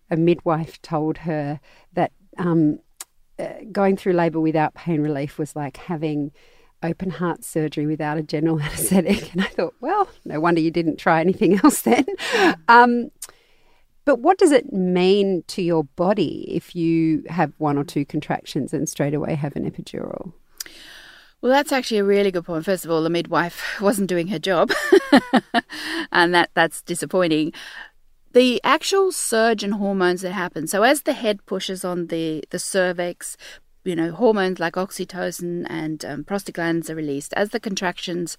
a 0.10 0.18
midwife 0.18 0.82
told 0.82 1.20
her 1.20 1.60
that 1.94 2.12
um, 2.38 2.80
uh, 3.40 3.48
going 3.72 3.98
through 3.98 4.14
labour 4.14 4.40
without 4.40 4.74
pain 4.74 5.02
relief 5.02 5.38
was 5.38 5.56
like 5.56 5.78
having 5.78 6.32
open 6.84 7.10
heart 7.10 7.44
surgery 7.44 7.86
without 7.86 8.18
a 8.18 8.24
general 8.24 8.60
anaesthetic. 8.62 9.34
And 9.34 9.42
I 9.42 9.48
thought, 9.48 9.74
well, 9.80 10.10
no 10.26 10.40
wonder 10.40 10.62
you 10.62 10.72
didn't 10.72 10.98
try 10.98 11.20
anything 11.22 11.60
else 11.64 11.82
then. 11.82 12.06
Um, 12.68 13.12
but 14.06 14.20
what 14.20 14.38
does 14.38 14.52
it 14.52 14.74
mean 14.74 15.44
to 15.48 15.62
your 15.62 15.86
body 15.86 16.46
if 16.50 16.76
you 16.76 17.24
have 17.30 17.54
one 17.58 17.78
or 17.78 17.86
two 17.86 18.06
contractions 18.06 18.74
and 18.74 18.88
straight 18.88 19.14
away 19.14 19.36
have 19.36 19.56
an 19.56 19.70
epidural? 19.70 20.34
Well, 21.44 21.52
that's 21.52 21.74
actually 21.74 21.98
a 21.98 22.06
really 22.06 22.32
good 22.32 22.46
point. 22.46 22.64
First 22.64 22.86
of 22.86 22.92
all, 22.92 23.04
the 23.04 23.10
midwife 23.10 23.62
wasn't 23.82 24.08
doing 24.08 24.28
her 24.28 24.40
job, 24.40 24.72
and 26.14 26.34
that 26.34 26.52
that's 26.54 26.82
disappointing. 26.82 27.52
The 28.32 28.62
actual 28.64 29.12
surge 29.12 29.62
in 29.62 29.72
hormones 29.72 30.22
that 30.22 30.32
happen. 30.32 30.68
So 30.68 30.84
as 30.84 31.02
the 31.02 31.12
head 31.12 31.46
pushes 31.46 31.84
on 31.84 32.08
the 32.08 32.46
the 32.50 32.60
cervix, 32.60 33.36
you 33.84 33.94
know, 33.94 34.14
hormones 34.14 34.62
like 34.62 34.76
oxytocin 34.76 35.68
and 35.70 36.06
um, 36.06 36.24
prostaglandins 36.24 36.90
are 36.90 36.96
released. 36.96 37.34
As 37.34 37.50
the 37.50 37.60
contractions 37.60 38.38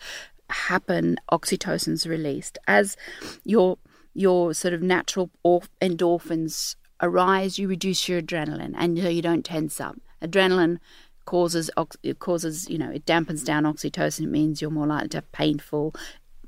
happen, 0.49 1.19
oxytocin's 1.31 2.07
released. 2.07 2.57
As 2.67 2.97
your 3.45 3.77
your 4.15 4.55
sort 4.55 4.73
of 4.73 4.81
natural 4.81 5.31
endorphins 5.45 6.77
arise, 7.03 7.59
you 7.59 7.69
reduce 7.69 8.09
your 8.09 8.23
adrenaline, 8.23 8.73
and 8.79 8.99
so 8.99 9.11
you 9.11 9.21
don't 9.21 9.45
tense 9.45 9.79
up. 9.79 9.99
Adrenaline 10.23 10.79
causes 11.25 11.71
it 12.03 12.19
causes 12.19 12.69
you 12.69 12.79
know 12.79 12.91
it 12.91 13.07
dampens 13.07 13.45
down 13.45 13.65
oxytocin. 13.65 14.25
It 14.25 14.31
means 14.31 14.61
you're 14.61 14.71
more 14.71 14.87
likely 14.87 15.09
to 15.11 15.19
have 15.19 15.33
painful, 15.33 15.95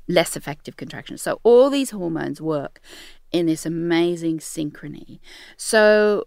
less 0.07 0.35
effective 0.35 0.77
contractions. 0.77 1.21
So 1.21 1.39
all 1.43 1.69
these 1.69 1.91
hormones 1.91 2.41
work 2.41 2.79
in 3.31 3.45
this 3.45 3.65
amazing 3.65 4.39
synchrony. 4.39 5.19
So 5.57 6.25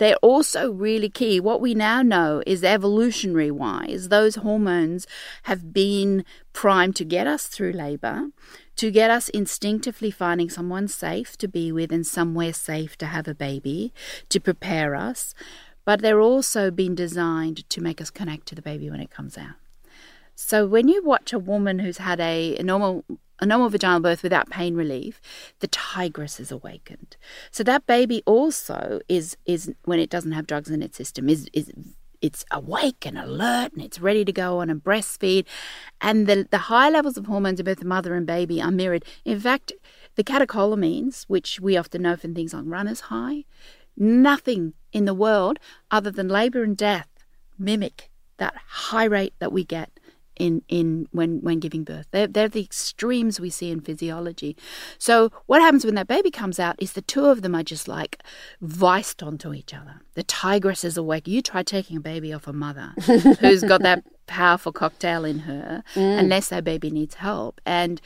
they're 0.00 0.16
also 0.22 0.72
really 0.72 1.10
key. 1.10 1.40
What 1.40 1.60
we 1.60 1.74
now 1.74 2.00
know 2.00 2.42
is 2.46 2.64
evolutionary 2.64 3.50
wise, 3.50 4.08
those 4.08 4.36
hormones 4.36 5.06
have 5.42 5.74
been 5.74 6.24
primed 6.54 6.96
to 6.96 7.04
get 7.04 7.26
us 7.26 7.46
through 7.46 7.72
labor, 7.72 8.28
to 8.76 8.90
get 8.90 9.10
us 9.10 9.28
instinctively 9.28 10.10
finding 10.10 10.48
someone 10.48 10.88
safe 10.88 11.36
to 11.36 11.46
be 11.46 11.70
with 11.70 11.92
and 11.92 12.06
somewhere 12.06 12.54
safe 12.54 12.96
to 12.96 13.06
have 13.06 13.28
a 13.28 13.34
baby, 13.34 13.92
to 14.30 14.40
prepare 14.40 14.94
us. 14.94 15.34
But 15.84 16.02
they're 16.02 16.20
also 16.20 16.70
been 16.70 16.94
designed 16.94 17.68
to 17.70 17.80
make 17.80 18.00
us 18.00 18.10
connect 18.10 18.46
to 18.48 18.54
the 18.54 18.62
baby 18.62 18.90
when 18.90 19.00
it 19.00 19.10
comes 19.10 19.38
out. 19.38 19.56
So 20.34 20.66
when 20.66 20.88
you 20.88 21.02
watch 21.04 21.32
a 21.32 21.38
woman 21.38 21.80
who's 21.80 21.98
had 21.98 22.20
a, 22.20 22.56
a 22.56 22.62
normal 22.62 23.04
a 23.40 23.46
normal 23.46 23.70
vaginal 23.70 24.00
birth 24.00 24.22
without 24.22 24.50
pain 24.50 24.74
relief, 24.74 25.20
the 25.60 25.66
tigress 25.68 26.38
is 26.38 26.52
awakened. 26.52 27.16
So 27.50 27.64
that 27.64 27.86
baby 27.86 28.22
also 28.26 29.00
is 29.08 29.36
is 29.46 29.72
when 29.84 29.98
it 29.98 30.10
doesn't 30.10 30.32
have 30.32 30.46
drugs 30.46 30.70
in 30.70 30.82
its 30.82 30.96
system 30.96 31.28
is 31.28 31.48
is 31.52 31.70
it's 32.20 32.44
awake 32.50 33.06
and 33.06 33.16
alert 33.16 33.72
and 33.72 33.82
it's 33.82 33.98
ready 34.00 34.24
to 34.26 34.32
go 34.32 34.58
on 34.58 34.68
and 34.68 34.82
breastfeed. 34.82 35.46
And 36.00 36.26
the 36.26 36.46
the 36.50 36.58
high 36.72 36.90
levels 36.90 37.16
of 37.16 37.26
hormones 37.26 37.60
in 37.60 37.64
both 37.64 37.78
the 37.78 37.84
mother 37.86 38.14
and 38.14 38.26
baby 38.26 38.60
are 38.60 38.70
mirrored. 38.70 39.04
In 39.24 39.40
fact, 39.40 39.72
the 40.16 40.24
catecholamines, 40.24 41.24
which 41.24 41.60
we 41.60 41.76
often 41.76 42.02
know 42.02 42.16
from 42.16 42.34
things 42.34 42.52
like 42.52 42.64
runner's 42.66 43.00
high, 43.00 43.44
nothing 43.96 44.74
in 44.92 45.04
the 45.04 45.14
world 45.14 45.58
other 45.90 46.10
than 46.10 46.28
labour 46.28 46.62
and 46.62 46.76
death 46.76 47.08
mimic 47.58 48.10
that 48.38 48.54
high 48.66 49.04
rate 49.04 49.34
that 49.38 49.52
we 49.52 49.64
get 49.64 49.90
in, 50.40 50.62
in 50.68 51.06
when, 51.12 51.40
when 51.42 51.60
giving 51.60 51.84
birth. 51.84 52.06
They're, 52.10 52.26
they're 52.26 52.48
the 52.48 52.62
extremes 52.62 53.38
we 53.38 53.50
see 53.50 53.70
in 53.70 53.82
physiology. 53.82 54.56
So 54.98 55.30
what 55.46 55.60
happens 55.60 55.84
when 55.84 55.94
that 55.96 56.08
baby 56.08 56.30
comes 56.30 56.58
out 56.58 56.76
is 56.78 56.92
the 56.92 57.02
two 57.02 57.26
of 57.26 57.42
them 57.42 57.54
are 57.54 57.62
just 57.62 57.86
like 57.86 58.22
viced 58.62 59.22
onto 59.22 59.52
each 59.52 59.74
other. 59.74 60.00
The 60.14 60.22
tigress 60.22 60.82
is 60.82 60.96
awake. 60.96 61.28
You 61.28 61.42
try 61.42 61.62
taking 61.62 61.98
a 61.98 62.00
baby 62.00 62.32
off 62.32 62.48
a 62.48 62.54
mother 62.54 62.94
who's 63.40 63.62
got 63.62 63.82
that 63.82 64.02
powerful 64.26 64.72
cocktail 64.72 65.26
in 65.26 65.40
her, 65.40 65.84
mm. 65.94 66.18
unless 66.18 66.48
that 66.48 66.64
baby 66.64 66.90
needs 66.90 67.16
help. 67.16 67.60
And 67.66 68.00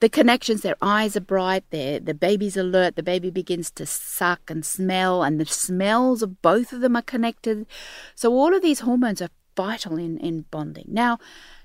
the 0.00 0.08
connections, 0.08 0.62
their 0.62 0.76
eyes 0.80 1.16
are 1.16 1.20
bright, 1.20 1.64
their, 1.70 1.98
the 1.98 2.14
baby's 2.14 2.56
alert, 2.56 2.96
the 2.96 3.02
baby 3.02 3.30
begins 3.30 3.70
to 3.72 3.86
suck 3.86 4.50
and 4.50 4.64
smell, 4.64 5.22
and 5.22 5.40
the 5.40 5.46
smells 5.46 6.22
of 6.22 6.40
both 6.42 6.72
of 6.72 6.80
them 6.80 6.96
are 6.96 7.02
connected. 7.02 7.66
So, 8.14 8.32
all 8.32 8.54
of 8.54 8.62
these 8.62 8.80
hormones 8.80 9.20
are 9.20 9.30
vital 9.56 9.96
in, 9.98 10.18
in 10.18 10.42
bonding. 10.50 10.86
Now, 10.88 11.18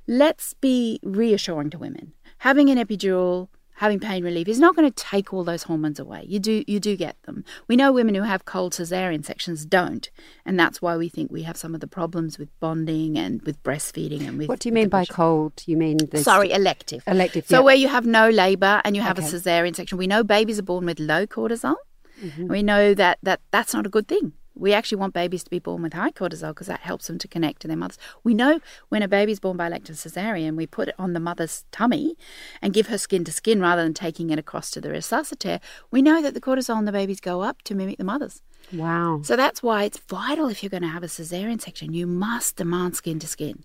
let's 0.08 0.54
be 0.56 1.00
reassuring 1.04 1.70
to 1.72 1.78
women. 1.78 2.14
Having 2.40 2.70
an 2.70 2.78
epidural 2.78 3.50
having 3.76 4.00
pain 4.00 4.24
relief 4.24 4.48
is 4.48 4.60
not 4.60 4.76
going 4.76 4.90
to 4.90 5.04
take 5.04 5.34
all 5.34 5.44
those 5.44 5.64
hormones 5.64 6.00
away. 6.00 6.26
You 6.28 6.40
do 6.40 6.64
you 6.68 6.80
do 6.80 6.96
get 6.96 7.22
them. 7.24 7.44
We 7.68 7.76
know 7.76 7.92
women 7.92 8.16
who 8.16 8.22
have 8.22 8.46
cold 8.46 8.74
cesarean 8.74 9.26
sections 9.26 9.66
don't, 9.66 10.10
and 10.46 10.60
that's 10.60 10.82
why 10.82 10.98
we 10.98 11.10
think 11.10 11.32
we 11.32 11.44
have 11.44 11.58
some 11.58 11.74
of 11.74 11.82
the 11.82 11.88
problems 11.88 12.38
with 12.38 12.50
bonding 12.60 13.18
and 13.18 13.42
with 13.44 13.62
breastfeeding 13.64 14.28
and 14.28 14.38
with. 14.38 14.50
What 14.50 14.60
do 14.60 14.70
you 14.70 14.74
mean 14.74 14.90
by 14.90 15.06
cold? 15.06 15.64
You 15.66 15.78
mean 15.78 15.98
the 15.98 16.24
sorry 16.24 16.52
elective? 16.52 17.04
Elective. 17.08 17.48
So 17.48 17.64
where 17.64 17.76
you 17.76 17.88
have 17.88 18.06
no 18.06 18.30
labour 18.30 18.82
and 18.84 18.96
you 18.96 19.02
have 19.02 19.18
okay. 19.18 19.28
a 19.28 19.32
cesarean 19.32 19.76
section, 19.76 19.98
we 19.98 20.08
know 20.08 20.24
babies 20.24 20.60
are 20.60 20.64
born 20.64 20.86
with 20.86 21.00
low 21.00 21.26
cortisol. 21.26 21.76
Mm-hmm. 22.22 22.48
We 22.48 22.64
know 22.64 22.94
that, 22.94 23.20
that 23.24 23.42
that's 23.52 23.74
not 23.74 23.86
a 23.86 23.90
good 23.90 24.08
thing. 24.08 24.34
We 24.56 24.74
actually 24.74 24.98
want 24.98 25.14
babies 25.14 25.44
to 25.44 25.50
be 25.50 25.60
born 25.60 25.82
with 25.82 25.94
high 25.94 26.12
cortisol 26.12 26.50
because 26.50 26.68
that 26.68 26.82
helps 26.82 27.08
them 27.08 27.18
to 27.20 27.28
connect 27.28 27.62
to 27.62 27.68
their 27.68 27.78
mothers. 27.78 27.98
We 28.24 28.34
know 28.34 28.60
when 28.90 29.02
a 29.02 29.08
baby's 29.08 29.40
born 29.40 29.58
by 29.58 29.68
elective 29.68 29.96
cesarean, 29.96 30.56
we 30.56 30.68
put 30.68 30.90
it 30.90 30.96
on 31.00 31.14
the 31.14 31.20
mother's 31.20 31.66
tummy 31.72 32.16
and 32.62 32.74
give 32.74 32.88
her 32.88 32.98
skin 32.98 33.24
to 33.26 33.32
skin 33.32 33.62
rather 33.62 33.84
than 33.84 33.94
taking 33.94 34.30
it 34.30 34.40
across 34.40 34.70
to 34.72 34.82
the 34.82 34.90
resuscitator. 34.90 35.60
We 35.90 36.02
know 36.02 36.22
that 36.22 36.34
the 36.34 36.42
cortisol 36.42 36.78
in 36.80 36.86
the 36.86 36.92
babies 36.92 37.20
go 37.20 37.42
up 37.42 37.62
to 37.64 37.76
mimic 37.76 37.98
the 37.98 38.04
mother's. 38.04 38.42
Wow. 38.72 39.22
So 39.24 39.36
that's 39.36 39.62
why 39.62 39.84
it's 39.84 40.00
vital 40.00 40.48
if 40.48 40.64
you're 40.64 40.70
going 40.70 40.84
to 40.84 40.90
have 40.90 41.04
a 41.04 41.08
cesarean 41.08 41.62
section, 41.62 41.94
you 41.94 42.08
must 42.08 42.56
demand 42.56 42.96
skin 42.96 43.20
to 43.20 43.28
skin. 43.28 43.64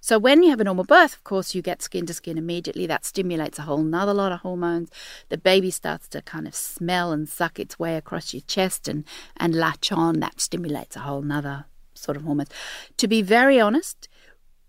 So 0.00 0.18
when 0.18 0.42
you 0.42 0.50
have 0.50 0.60
a 0.60 0.64
normal 0.64 0.84
birth, 0.84 1.14
of 1.14 1.24
course, 1.24 1.54
you 1.54 1.62
get 1.62 1.82
skin 1.82 2.06
to 2.06 2.14
skin 2.14 2.38
immediately. 2.38 2.86
That 2.86 3.04
stimulates 3.04 3.58
a 3.58 3.62
whole 3.62 3.82
nother 3.82 4.14
lot 4.14 4.32
of 4.32 4.40
hormones. 4.40 4.90
The 5.28 5.38
baby 5.38 5.70
starts 5.70 6.08
to 6.08 6.22
kind 6.22 6.46
of 6.46 6.54
smell 6.54 7.12
and 7.12 7.28
suck 7.28 7.60
its 7.60 7.78
way 7.78 7.96
across 7.96 8.32
your 8.32 8.42
chest 8.46 8.88
and, 8.88 9.04
and 9.36 9.54
latch 9.54 9.92
on. 9.92 10.20
That 10.20 10.40
stimulates 10.40 10.96
a 10.96 11.00
whole 11.00 11.22
nother 11.22 11.66
sort 11.94 12.16
of 12.16 12.24
hormones. 12.24 12.50
To 12.96 13.08
be 13.08 13.22
very 13.22 13.60
honest, 13.60 14.08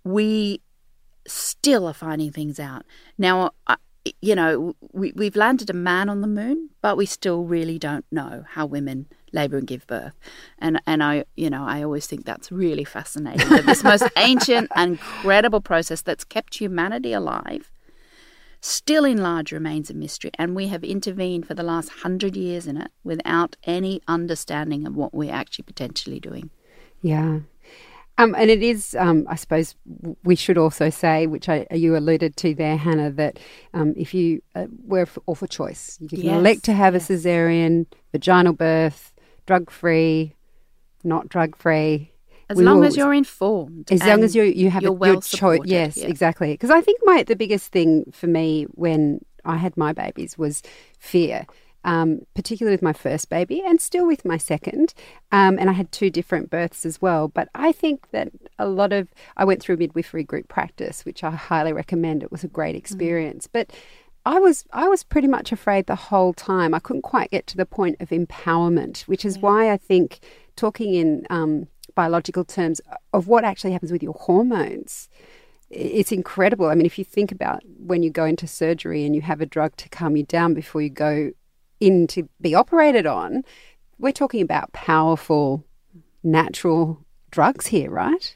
we 0.03 0.61
still 1.27 1.87
are 1.87 1.93
finding 1.93 2.31
things 2.31 2.59
out. 2.59 2.85
Now, 3.17 3.51
you 4.21 4.35
know, 4.35 4.75
we, 4.91 5.13
we've 5.15 5.35
landed 5.35 5.69
a 5.69 5.73
man 5.73 6.09
on 6.09 6.21
the 6.21 6.27
moon, 6.27 6.69
but 6.81 6.97
we 6.97 7.05
still 7.05 7.43
really 7.43 7.77
don't 7.77 8.05
know 8.11 8.43
how 8.49 8.65
women 8.65 9.07
labour 9.33 9.57
and 9.57 9.67
give 9.67 9.85
birth. 9.87 10.13
And 10.57 10.81
and 10.85 11.03
I, 11.03 11.25
you 11.35 11.49
know, 11.49 11.65
I 11.65 11.83
always 11.83 12.07
think 12.07 12.25
that's 12.25 12.51
really 12.51 12.83
fascinating. 12.83 13.49
That 13.49 13.65
this 13.65 13.83
most 13.83 14.03
ancient 14.17 14.71
and 14.75 14.91
incredible 14.91 15.61
process 15.61 16.01
that's 16.01 16.23
kept 16.23 16.55
humanity 16.59 17.13
alive 17.13 17.71
still 18.61 19.05
in 19.05 19.17
large 19.17 19.51
remains 19.51 19.89
a 19.89 19.93
mystery. 19.93 20.31
And 20.37 20.55
we 20.55 20.67
have 20.67 20.83
intervened 20.83 21.47
for 21.47 21.53
the 21.53 21.63
last 21.63 21.89
hundred 21.89 22.35
years 22.35 22.67
in 22.67 22.77
it 22.77 22.91
without 23.03 23.55
any 23.63 24.01
understanding 24.07 24.85
of 24.85 24.95
what 24.95 25.13
we're 25.13 25.33
actually 25.33 25.63
potentially 25.63 26.19
doing. 26.19 26.49
Yeah. 27.01 27.39
Um, 28.17 28.35
and 28.37 28.49
it 28.49 28.61
is, 28.61 28.95
um, 28.99 29.25
I 29.29 29.35
suppose, 29.35 29.75
we 30.25 30.35
should 30.35 30.57
also 30.57 30.89
say, 30.89 31.25
which 31.25 31.47
I, 31.47 31.65
you 31.71 31.95
alluded 31.95 32.35
to 32.37 32.53
there, 32.53 32.75
Hannah, 32.75 33.11
that 33.11 33.39
um, 33.73 33.93
if 33.95 34.13
you 34.13 34.41
uh, 34.55 34.65
were 34.85 35.07
all 35.25 35.35
for 35.35 35.47
choice, 35.47 35.97
you 36.01 36.09
can 36.09 36.19
yes. 36.19 36.35
elect 36.35 36.63
to 36.65 36.73
have 36.73 36.95
yes. 36.95 37.09
a 37.09 37.13
cesarean, 37.13 37.85
vaginal 38.11 38.51
birth, 38.51 39.13
drug 39.49 39.71
free, 39.71 40.35
not 41.03 41.27
drug 41.27 41.55
free. 41.55 42.11
As 42.49 42.57
we 42.57 42.63
long 42.63 42.79
will, 42.79 42.85
as 42.85 42.95
you're 42.95 43.15
informed. 43.15 43.91
As 43.91 44.03
long 44.03 44.23
as 44.23 44.35
you 44.35 44.43
you 44.43 44.69
have 44.69 44.85
a, 44.85 44.91
well 44.91 45.13
your 45.13 45.21
choice. 45.21 45.61
Yes, 45.65 45.97
yeah. 45.97 46.05
exactly. 46.05 46.53
Because 46.53 46.69
I 46.69 46.81
think 46.81 46.99
my 47.03 47.23
the 47.23 47.35
biggest 47.35 47.71
thing 47.71 48.11
for 48.11 48.27
me 48.27 48.65
when 48.85 49.25
I 49.45 49.57
had 49.57 49.75
my 49.75 49.91
babies 49.91 50.37
was 50.37 50.61
fear 50.99 51.47
um, 51.83 52.21
particularly 52.35 52.73
with 52.73 52.81
my 52.81 52.93
first 52.93 53.29
baby 53.29 53.61
and 53.65 53.79
still 53.79 54.05
with 54.05 54.25
my 54.25 54.37
second. 54.37 54.93
Um, 55.31 55.57
and 55.59 55.69
I 55.69 55.73
had 55.73 55.91
two 55.91 56.09
different 56.09 56.49
births 56.49 56.85
as 56.85 57.01
well. 57.01 57.27
But 57.27 57.49
I 57.55 57.71
think 57.71 58.11
that 58.11 58.29
a 58.57 58.67
lot 58.67 58.91
of, 58.91 59.09
I 59.37 59.45
went 59.45 59.61
through 59.61 59.77
midwifery 59.77 60.23
group 60.23 60.47
practice, 60.47 61.05
which 61.05 61.23
I 61.23 61.31
highly 61.31 61.73
recommend. 61.73 62.23
It 62.23 62.31
was 62.31 62.43
a 62.43 62.47
great 62.49 62.75
mm. 62.75 62.79
experience. 62.79 63.47
Mm. 63.47 63.51
But 63.53 63.71
I 64.29 64.39
was 64.39 64.65
I 64.71 64.87
was 64.87 65.03
pretty 65.03 65.27
much 65.27 65.51
afraid 65.51 65.87
the 65.87 65.95
whole 65.95 66.33
time. 66.33 66.73
I 66.73 66.79
couldn't 66.79 67.01
quite 67.01 67.31
get 67.31 67.47
to 67.47 67.57
the 67.57 67.65
point 67.65 67.97
of 67.99 68.09
empowerment, 68.09 69.01
which 69.01 69.25
is 69.25 69.35
yeah. 69.35 69.41
why 69.41 69.71
I 69.71 69.77
think 69.77 70.19
talking 70.55 70.93
in 70.93 71.25
um, 71.29 71.67
biological 71.95 72.45
terms 72.45 72.79
of 73.11 73.27
what 73.27 73.43
actually 73.43 73.71
happens 73.71 73.91
with 73.91 74.03
your 74.03 74.13
hormones 74.13 75.09
it's 75.69 76.11
incredible. 76.11 76.67
I 76.67 76.75
mean, 76.75 76.85
if 76.85 76.97
you 76.97 77.05
think 77.05 77.31
about 77.31 77.61
when 77.77 78.01
you 78.01 78.09
go 78.09 78.25
into 78.25 78.47
surgery 78.47 79.05
and 79.05 79.15
you 79.15 79.21
have 79.21 79.41
a 79.41 79.45
drug 79.45 79.75
to 79.77 79.89
calm 79.89 80.15
you 80.15 80.23
down 80.23 80.53
before 80.53 80.81
you 80.81 80.89
go 80.89 81.31
in 81.79 82.07
to 82.07 82.27
be 82.41 82.55
operated 82.55 83.05
on, 83.05 83.43
we're 83.99 84.11
talking 84.11 84.41
about 84.41 84.73
powerful 84.73 85.63
natural 86.23 87.05
drugs 87.29 87.67
here, 87.67 87.89
right? 87.89 88.35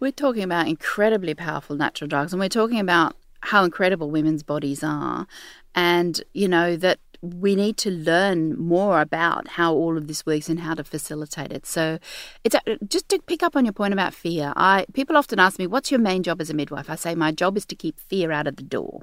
We're 0.00 0.12
talking 0.12 0.42
about 0.42 0.66
incredibly 0.66 1.34
powerful 1.34 1.76
natural 1.76 2.08
drugs, 2.08 2.32
and 2.32 2.40
we're 2.40 2.48
talking 2.48 2.80
about 2.80 3.14
how 3.40 3.64
incredible 3.64 4.10
women's 4.10 4.42
bodies 4.42 4.82
are, 4.82 5.26
and 5.74 6.22
you 6.34 6.48
know 6.48 6.76
that 6.76 6.98
we 7.22 7.54
need 7.54 7.76
to 7.78 7.90
learn 7.90 8.58
more 8.58 9.00
about 9.00 9.48
how 9.48 9.74
all 9.74 9.96
of 9.96 10.06
this 10.06 10.24
works 10.24 10.48
and 10.48 10.60
how 10.60 10.74
to 10.74 10.84
facilitate 10.84 11.52
it. 11.52 11.66
So, 11.66 11.98
it's 12.44 12.56
just 12.88 13.08
to 13.10 13.20
pick 13.26 13.42
up 13.42 13.56
on 13.56 13.64
your 13.64 13.72
point 13.72 13.92
about 13.92 14.14
fear. 14.14 14.52
I 14.56 14.86
people 14.92 15.16
often 15.16 15.38
ask 15.38 15.58
me, 15.58 15.66
"What's 15.66 15.90
your 15.90 16.00
main 16.00 16.22
job 16.22 16.40
as 16.40 16.50
a 16.50 16.54
midwife?" 16.54 16.88
I 16.88 16.96
say, 16.96 17.14
"My 17.14 17.32
job 17.32 17.56
is 17.56 17.66
to 17.66 17.74
keep 17.74 17.98
fear 17.98 18.32
out 18.32 18.46
of 18.46 18.56
the 18.56 18.62
door." 18.62 19.02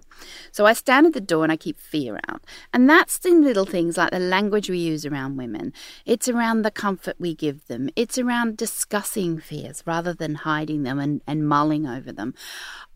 So 0.52 0.66
I 0.66 0.74
stand 0.74 1.06
at 1.08 1.14
the 1.14 1.22
door 1.22 1.44
and 1.44 1.52
I 1.52 1.58
keep 1.58 1.80
fear 1.80 2.20
out, 2.28 2.44
and 2.74 2.90
that's 2.90 3.18
in 3.26 3.44
little 3.44 3.66
things 3.66 3.98
like 3.98 4.12
the 4.12 4.20
language 4.20 4.70
we 4.70 4.80
use 4.80 5.06
around 5.06 5.38
women. 5.38 5.74
It's 6.06 6.28
around 6.28 6.62
the 6.62 6.72
comfort 6.72 7.16
we 7.20 7.36
give 7.36 7.68
them. 7.68 7.90
It's 7.96 8.18
around 8.18 8.58
discussing 8.58 9.40
fears 9.40 9.84
rather 9.86 10.14
than 10.14 10.36
hiding 10.36 10.84
them 10.84 11.00
and, 11.00 11.22
and 11.28 11.48
mulling 11.48 11.86
over 11.88 12.12
them. 12.12 12.34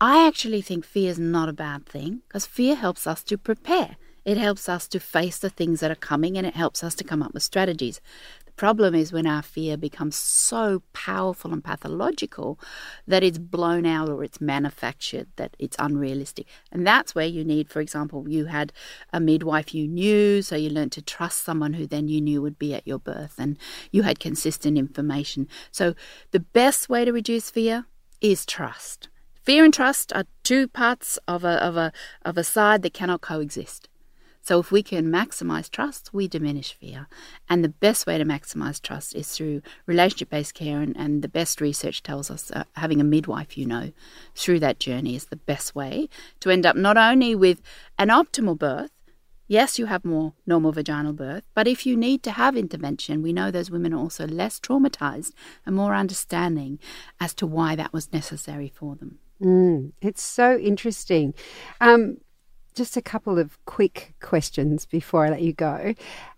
I 0.00 0.26
actually 0.26 0.62
think 0.62 0.84
fear 0.84 1.10
is 1.10 1.18
not 1.18 1.48
a 1.48 1.52
bad 1.52 1.86
thing 1.86 2.22
because 2.26 2.46
fear 2.46 2.74
helps 2.74 3.06
us 3.06 3.22
to 3.24 3.38
prepare. 3.38 3.96
It 4.24 4.36
helps 4.36 4.68
us 4.68 4.86
to 4.88 5.00
face 5.00 5.38
the 5.38 5.50
things 5.50 5.80
that 5.80 5.90
are 5.90 5.96
coming 5.96 6.38
and 6.38 6.46
it 6.46 6.54
helps 6.54 6.84
us 6.84 6.94
to 6.96 7.04
come 7.04 7.22
up 7.22 7.34
with 7.34 7.42
strategies. 7.42 8.00
The 8.46 8.52
problem 8.52 8.94
is 8.94 9.12
when 9.12 9.26
our 9.26 9.42
fear 9.42 9.76
becomes 9.76 10.14
so 10.14 10.82
powerful 10.92 11.52
and 11.52 11.64
pathological 11.64 12.60
that 13.06 13.24
it's 13.24 13.38
blown 13.38 13.86
out 13.86 14.08
or 14.08 14.22
it's 14.22 14.40
manufactured, 14.40 15.26
that 15.36 15.56
it's 15.58 15.76
unrealistic. 15.78 16.46
And 16.70 16.86
that's 16.86 17.14
where 17.14 17.26
you 17.26 17.44
need, 17.44 17.68
for 17.68 17.80
example, 17.80 18.28
you 18.28 18.44
had 18.44 18.72
a 19.12 19.20
midwife 19.20 19.74
you 19.74 19.88
knew, 19.88 20.42
so 20.42 20.54
you 20.54 20.70
learned 20.70 20.92
to 20.92 21.02
trust 21.02 21.42
someone 21.42 21.72
who 21.72 21.86
then 21.86 22.08
you 22.08 22.20
knew 22.20 22.42
would 22.42 22.58
be 22.58 22.74
at 22.74 22.86
your 22.86 22.98
birth 22.98 23.34
and 23.38 23.58
you 23.90 24.02
had 24.02 24.20
consistent 24.20 24.78
information. 24.78 25.48
So 25.70 25.94
the 26.30 26.40
best 26.40 26.88
way 26.88 27.04
to 27.04 27.12
reduce 27.12 27.50
fear 27.50 27.86
is 28.20 28.46
trust. 28.46 29.08
Fear 29.42 29.64
and 29.64 29.74
trust 29.74 30.12
are 30.12 30.26
two 30.44 30.68
parts 30.68 31.18
of 31.26 31.42
a, 31.42 31.60
of 31.64 31.76
a, 31.76 31.92
of 32.24 32.38
a 32.38 32.44
side 32.44 32.82
that 32.82 32.94
cannot 32.94 33.22
coexist. 33.22 33.88
So 34.42 34.58
if 34.58 34.72
we 34.72 34.82
can 34.82 35.06
maximize 35.06 35.70
trust, 35.70 36.10
we 36.12 36.26
diminish 36.26 36.74
fear. 36.74 37.06
And 37.48 37.62
the 37.62 37.68
best 37.68 38.06
way 38.06 38.18
to 38.18 38.24
maximize 38.24 38.82
trust 38.82 39.14
is 39.14 39.30
through 39.30 39.62
relationship 39.86 40.30
based 40.30 40.54
care. 40.54 40.80
And, 40.80 40.96
and, 40.96 41.22
the 41.22 41.28
best 41.28 41.60
research 41.60 42.02
tells 42.02 42.30
us 42.30 42.50
uh, 42.50 42.64
having 42.74 43.00
a 43.00 43.04
midwife 43.04 43.56
you 43.56 43.64
know 43.64 43.92
through 44.34 44.58
that 44.58 44.80
journey 44.80 45.14
is 45.14 45.26
the 45.26 45.36
best 45.36 45.74
way 45.74 46.08
to 46.40 46.50
end 46.50 46.66
up 46.66 46.74
not 46.74 46.96
only 46.96 47.34
with 47.34 47.62
an 47.98 48.08
optimal 48.08 48.58
birth. 48.58 48.90
Yes, 49.46 49.78
you 49.78 49.86
have 49.86 50.04
more 50.04 50.32
normal 50.46 50.72
vaginal 50.72 51.12
birth, 51.12 51.44
but 51.54 51.68
if 51.68 51.84
you 51.84 51.96
need 51.96 52.22
to 52.22 52.32
have 52.32 52.56
intervention, 52.56 53.22
we 53.22 53.32
know 53.32 53.50
those 53.50 53.70
women 53.70 53.92
are 53.92 54.00
also 54.00 54.26
less 54.26 54.58
traumatized 54.58 55.32
and 55.66 55.76
more 55.76 55.94
understanding 55.94 56.78
as 57.20 57.34
to 57.34 57.46
why 57.46 57.76
that 57.76 57.92
was 57.92 58.12
necessary 58.12 58.72
for 58.74 58.96
them. 58.96 59.18
Mm, 59.42 59.92
it's 60.00 60.22
so 60.22 60.56
interesting. 60.56 61.34
Um, 61.80 62.18
just 62.74 62.96
a 62.96 63.02
couple 63.02 63.38
of 63.38 63.58
quick 63.64 64.14
questions 64.20 64.86
before 64.86 65.26
I 65.26 65.30
let 65.30 65.42
you 65.42 65.52
go. 65.52 65.94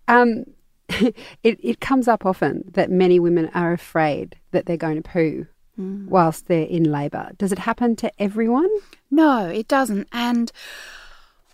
Um, 0.07 0.45
it, 0.89 1.15
it 1.43 1.79
comes 1.79 2.07
up 2.07 2.25
often 2.25 2.63
that 2.73 2.91
many 2.91 3.19
women 3.19 3.49
are 3.53 3.73
afraid 3.73 4.35
that 4.51 4.65
they're 4.65 4.77
going 4.77 5.01
to 5.01 5.09
poo 5.09 5.47
mm. 5.79 6.07
whilst 6.07 6.47
they're 6.47 6.67
in 6.67 6.91
labour. 6.91 7.31
Does 7.37 7.51
it 7.51 7.59
happen 7.59 7.95
to 7.97 8.11
everyone? 8.21 8.69
No, 9.09 9.47
it 9.47 9.67
doesn't. 9.67 10.07
And 10.11 10.51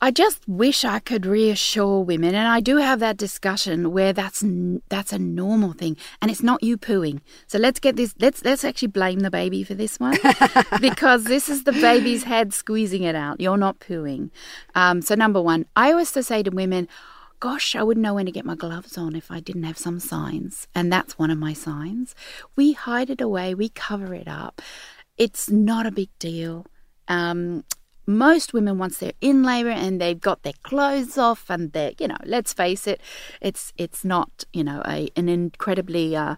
I 0.04 0.10
just 0.10 0.48
wish 0.48 0.84
I 0.84 0.98
could 0.98 1.28
reassure 1.28 2.02
women, 2.04 2.34
and 2.34 2.48
I 2.48 2.60
do 2.60 2.78
have 2.78 3.00
that 3.02 3.18
discussion 3.18 3.92
where 3.92 4.14
that's 4.14 4.44
that's 4.90 5.14
a 5.14 5.20
normal 5.20 5.74
thing, 5.74 5.96
and 6.20 6.32
it's 6.32 6.42
not 6.42 6.64
you 6.64 6.76
pooing. 6.76 7.22
So 7.46 7.60
let's 7.60 7.80
get 7.80 7.98
this. 7.98 8.16
Let's 8.20 8.44
let's 8.44 8.64
actually 8.64 8.88
blame 8.88 9.20
the 9.20 9.30
baby 9.30 9.64
for 9.64 9.76
this 9.76 10.00
one, 10.00 10.18
because 10.82 11.26
this 11.26 11.50
is 11.50 11.66
the 11.66 11.72
baby's 11.72 12.24
head 12.24 12.52
squeezing 12.52 13.04
it 13.04 13.14
out. 13.14 13.40
You're 13.40 13.58
not 13.58 13.80
pooing. 13.80 14.32
Um, 14.74 15.04
so 15.04 15.14
number 15.14 15.40
one, 15.40 15.68
I 15.76 15.92
always 15.92 16.10
say 16.10 16.42
to 16.42 16.50
women, 16.50 16.88
"Gosh, 17.40 17.76
I 17.76 17.84
wouldn't 17.84 18.02
know 18.02 18.16
when 18.16 18.26
to 18.26 18.32
get 18.32 18.44
my 18.44 18.56
gloves 18.56 18.98
on 18.98 19.16
if 19.16 19.30
I 19.30 19.40
didn't 19.40 19.66
have 19.66 19.78
some 19.78 20.00
signs," 20.00 20.68
and 20.74 20.92
that's 20.92 21.20
one 21.20 21.30
of 21.30 21.38
my 21.38 21.54
signs. 21.54 22.16
We 22.56 22.72
hide 22.74 23.12
it 23.12 23.22
away. 23.22 23.54
We 23.54 23.70
cover 23.70 24.16
it 24.16 24.28
up. 24.28 24.64
It's 25.16 25.48
not 25.48 25.86
a 25.86 25.92
big 25.92 26.10
deal. 26.18 26.66
Um, 27.08 27.66
most 28.06 28.54
women 28.54 28.78
once 28.78 28.98
they're 28.98 29.14
in 29.22 29.44
labor 29.44 29.70
and 29.70 30.02
they've 30.02 30.20
got 30.20 30.44
their 30.44 30.54
clothes 30.64 31.18
off 31.18 31.50
and 31.50 31.72
they're 31.74 31.92
you 32.00 32.08
know 32.08 32.18
let's 32.26 32.54
face 32.54 32.88
it 32.88 33.02
it's 33.42 33.74
it's 33.78 34.04
not 34.04 34.44
you 34.54 34.64
know 34.64 34.82
a 34.86 35.10
an 35.16 35.30
incredibly 35.30 36.16
uh, 36.16 36.36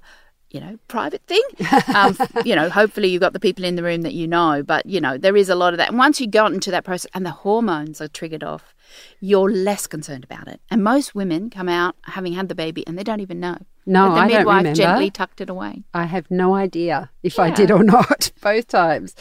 you 0.52 0.60
know 0.60 0.78
private 0.88 1.22
thing 1.26 1.42
um, 1.96 2.18
you 2.46 2.56
know 2.56 2.70
hopefully 2.70 3.08
you've 3.08 3.22
got 3.22 3.34
the 3.34 3.40
people 3.40 3.64
in 3.64 3.76
the 3.76 3.84
room 3.84 4.02
that 4.02 4.14
you 4.14 4.28
know 4.28 4.62
but 4.62 4.86
you 4.86 5.02
know 5.02 5.18
there 5.18 5.36
is 5.36 5.50
a 5.50 5.56
lot 5.56 5.74
of 5.74 5.78
that 5.78 5.90
and 5.90 5.98
once 5.98 6.22
you 6.22 6.28
go 6.28 6.46
into 6.46 6.70
that 6.70 6.84
process 6.84 7.10
and 7.14 7.26
the 7.26 7.32
hormones 7.32 8.00
are 8.00 8.08
triggered 8.08 8.44
off 8.44 8.76
you're 9.20 9.50
less 9.50 9.88
concerned 9.88 10.24
about 10.24 10.48
it 10.48 10.62
and 10.70 10.84
most 10.84 11.16
women 11.16 11.50
come 11.50 11.70
out 11.70 11.96
having 12.04 12.34
had 12.34 12.50
the 12.50 12.56
baby 12.56 12.86
and 12.86 12.98
they 12.98 13.04
don't 13.04 13.22
even 13.22 13.40
know 13.40 13.58
no, 13.86 14.14
the 14.14 14.22
I 14.22 14.28
midwife 14.28 14.46
don't 14.46 14.46
remember. 14.46 14.76
gently 14.76 15.12
tucked 15.12 15.42
it 15.42 15.50
away. 15.50 15.84
I 15.94 16.06
have 16.06 16.30
no 16.32 16.56
idea 16.56 17.12
if 17.22 17.38
I 17.38 17.50
did 17.52 17.70
or 17.70 17.84
not, 17.96 18.32
both 18.42 18.68
times. 18.68 19.14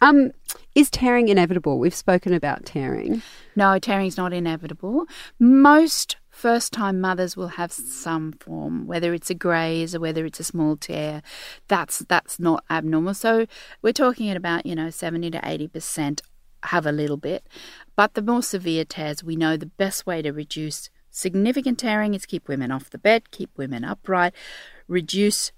Um, 0.00 0.32
is 0.74 0.90
tearing 0.90 1.28
inevitable? 1.28 1.78
We've 1.78 1.94
spoken 1.94 2.32
about 2.32 2.64
tearing. 2.64 3.22
No, 3.56 3.78
tearing's 3.78 4.16
not 4.16 4.32
inevitable. 4.32 5.06
Most 5.38 6.16
first 6.30 6.72
time 6.72 7.00
mothers 7.00 7.36
will 7.36 7.48
have 7.48 7.72
some 7.72 8.32
form, 8.32 8.86
whether 8.86 9.12
it's 9.12 9.30
a 9.30 9.34
graze 9.34 9.94
or 9.94 10.00
whether 10.00 10.24
it's 10.24 10.40
a 10.40 10.44
small 10.44 10.76
tear. 10.76 11.22
That's 11.68 11.98
that's 12.00 12.38
not 12.38 12.64
abnormal. 12.70 13.14
So 13.14 13.46
we're 13.82 13.92
talking 13.92 14.30
about, 14.30 14.64
you 14.64 14.74
know, 14.74 14.90
70 14.90 15.30
to 15.32 15.40
80% 15.40 16.20
have 16.64 16.86
a 16.86 16.92
little 16.92 17.16
bit. 17.16 17.46
But 17.96 18.14
the 18.14 18.22
more 18.22 18.42
severe 18.42 18.84
tears, 18.84 19.24
we 19.24 19.36
know 19.36 19.56
the 19.56 19.66
best 19.66 20.06
way 20.06 20.22
to 20.22 20.30
reduce 20.30 20.90
significant 21.10 21.78
tearing 21.78 22.14
is 22.14 22.26
keep 22.26 22.48
women 22.48 22.70
off 22.70 22.90
the 22.90 22.98
bed, 22.98 23.30
keep 23.30 23.50
women 23.56 23.84
upright, 23.84 24.32
reduce 24.86 25.52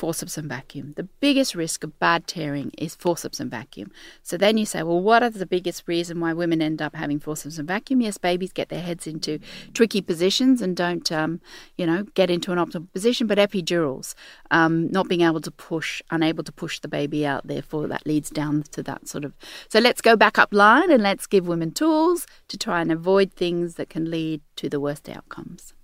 forceps 0.00 0.38
and 0.38 0.48
vacuum. 0.48 0.94
The 0.96 1.02
biggest 1.20 1.54
risk 1.54 1.84
of 1.84 1.98
bad 1.98 2.26
tearing 2.26 2.72
is 2.78 2.94
forceps 2.94 3.38
and 3.38 3.50
vacuum. 3.50 3.92
So 4.22 4.38
then 4.38 4.56
you 4.56 4.64
say, 4.64 4.82
well, 4.82 4.98
what 4.98 5.22
are 5.22 5.28
the 5.28 5.44
biggest 5.44 5.86
reason 5.86 6.20
why 6.20 6.32
women 6.32 6.62
end 6.62 6.80
up 6.80 6.96
having 6.96 7.20
forceps 7.20 7.58
and 7.58 7.68
vacuum? 7.68 8.00
Yes, 8.00 8.16
babies 8.16 8.50
get 8.50 8.70
their 8.70 8.80
heads 8.80 9.06
into 9.06 9.38
tricky 9.74 10.00
positions 10.00 10.62
and 10.62 10.74
don't, 10.74 11.12
um, 11.12 11.42
you 11.76 11.84
know, 11.84 12.04
get 12.14 12.30
into 12.30 12.50
an 12.50 12.56
optimal 12.56 12.90
position. 12.94 13.26
But 13.26 13.36
epidurals, 13.36 14.14
um, 14.50 14.90
not 14.90 15.06
being 15.06 15.20
able 15.20 15.42
to 15.42 15.50
push, 15.50 16.00
unable 16.10 16.44
to 16.44 16.52
push 16.52 16.78
the 16.80 16.88
baby 16.88 17.26
out, 17.26 17.46
therefore 17.46 17.86
that 17.88 18.06
leads 18.06 18.30
down 18.30 18.62
to 18.72 18.82
that 18.84 19.06
sort 19.06 19.26
of. 19.26 19.34
So 19.68 19.80
let's 19.80 20.00
go 20.00 20.16
back 20.16 20.38
up 20.38 20.54
line 20.54 20.90
and 20.90 21.02
let's 21.02 21.26
give 21.26 21.46
women 21.46 21.72
tools 21.72 22.26
to 22.48 22.56
try 22.56 22.80
and 22.80 22.90
avoid 22.90 23.34
things 23.34 23.74
that 23.74 23.90
can 23.90 24.10
lead 24.10 24.40
to 24.56 24.70
the 24.70 24.80
worst 24.80 25.10
outcomes. 25.10 25.74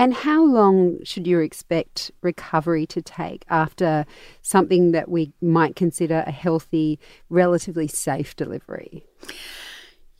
And 0.00 0.14
how 0.14 0.42
long 0.42 1.04
should 1.04 1.26
you 1.26 1.40
expect 1.40 2.10
recovery 2.22 2.86
to 2.86 3.02
take 3.02 3.44
after 3.50 4.06
something 4.40 4.92
that 4.92 5.10
we 5.10 5.34
might 5.42 5.76
consider 5.76 6.24
a 6.26 6.30
healthy, 6.30 6.98
relatively 7.28 7.86
safe 7.86 8.34
delivery? 8.34 9.04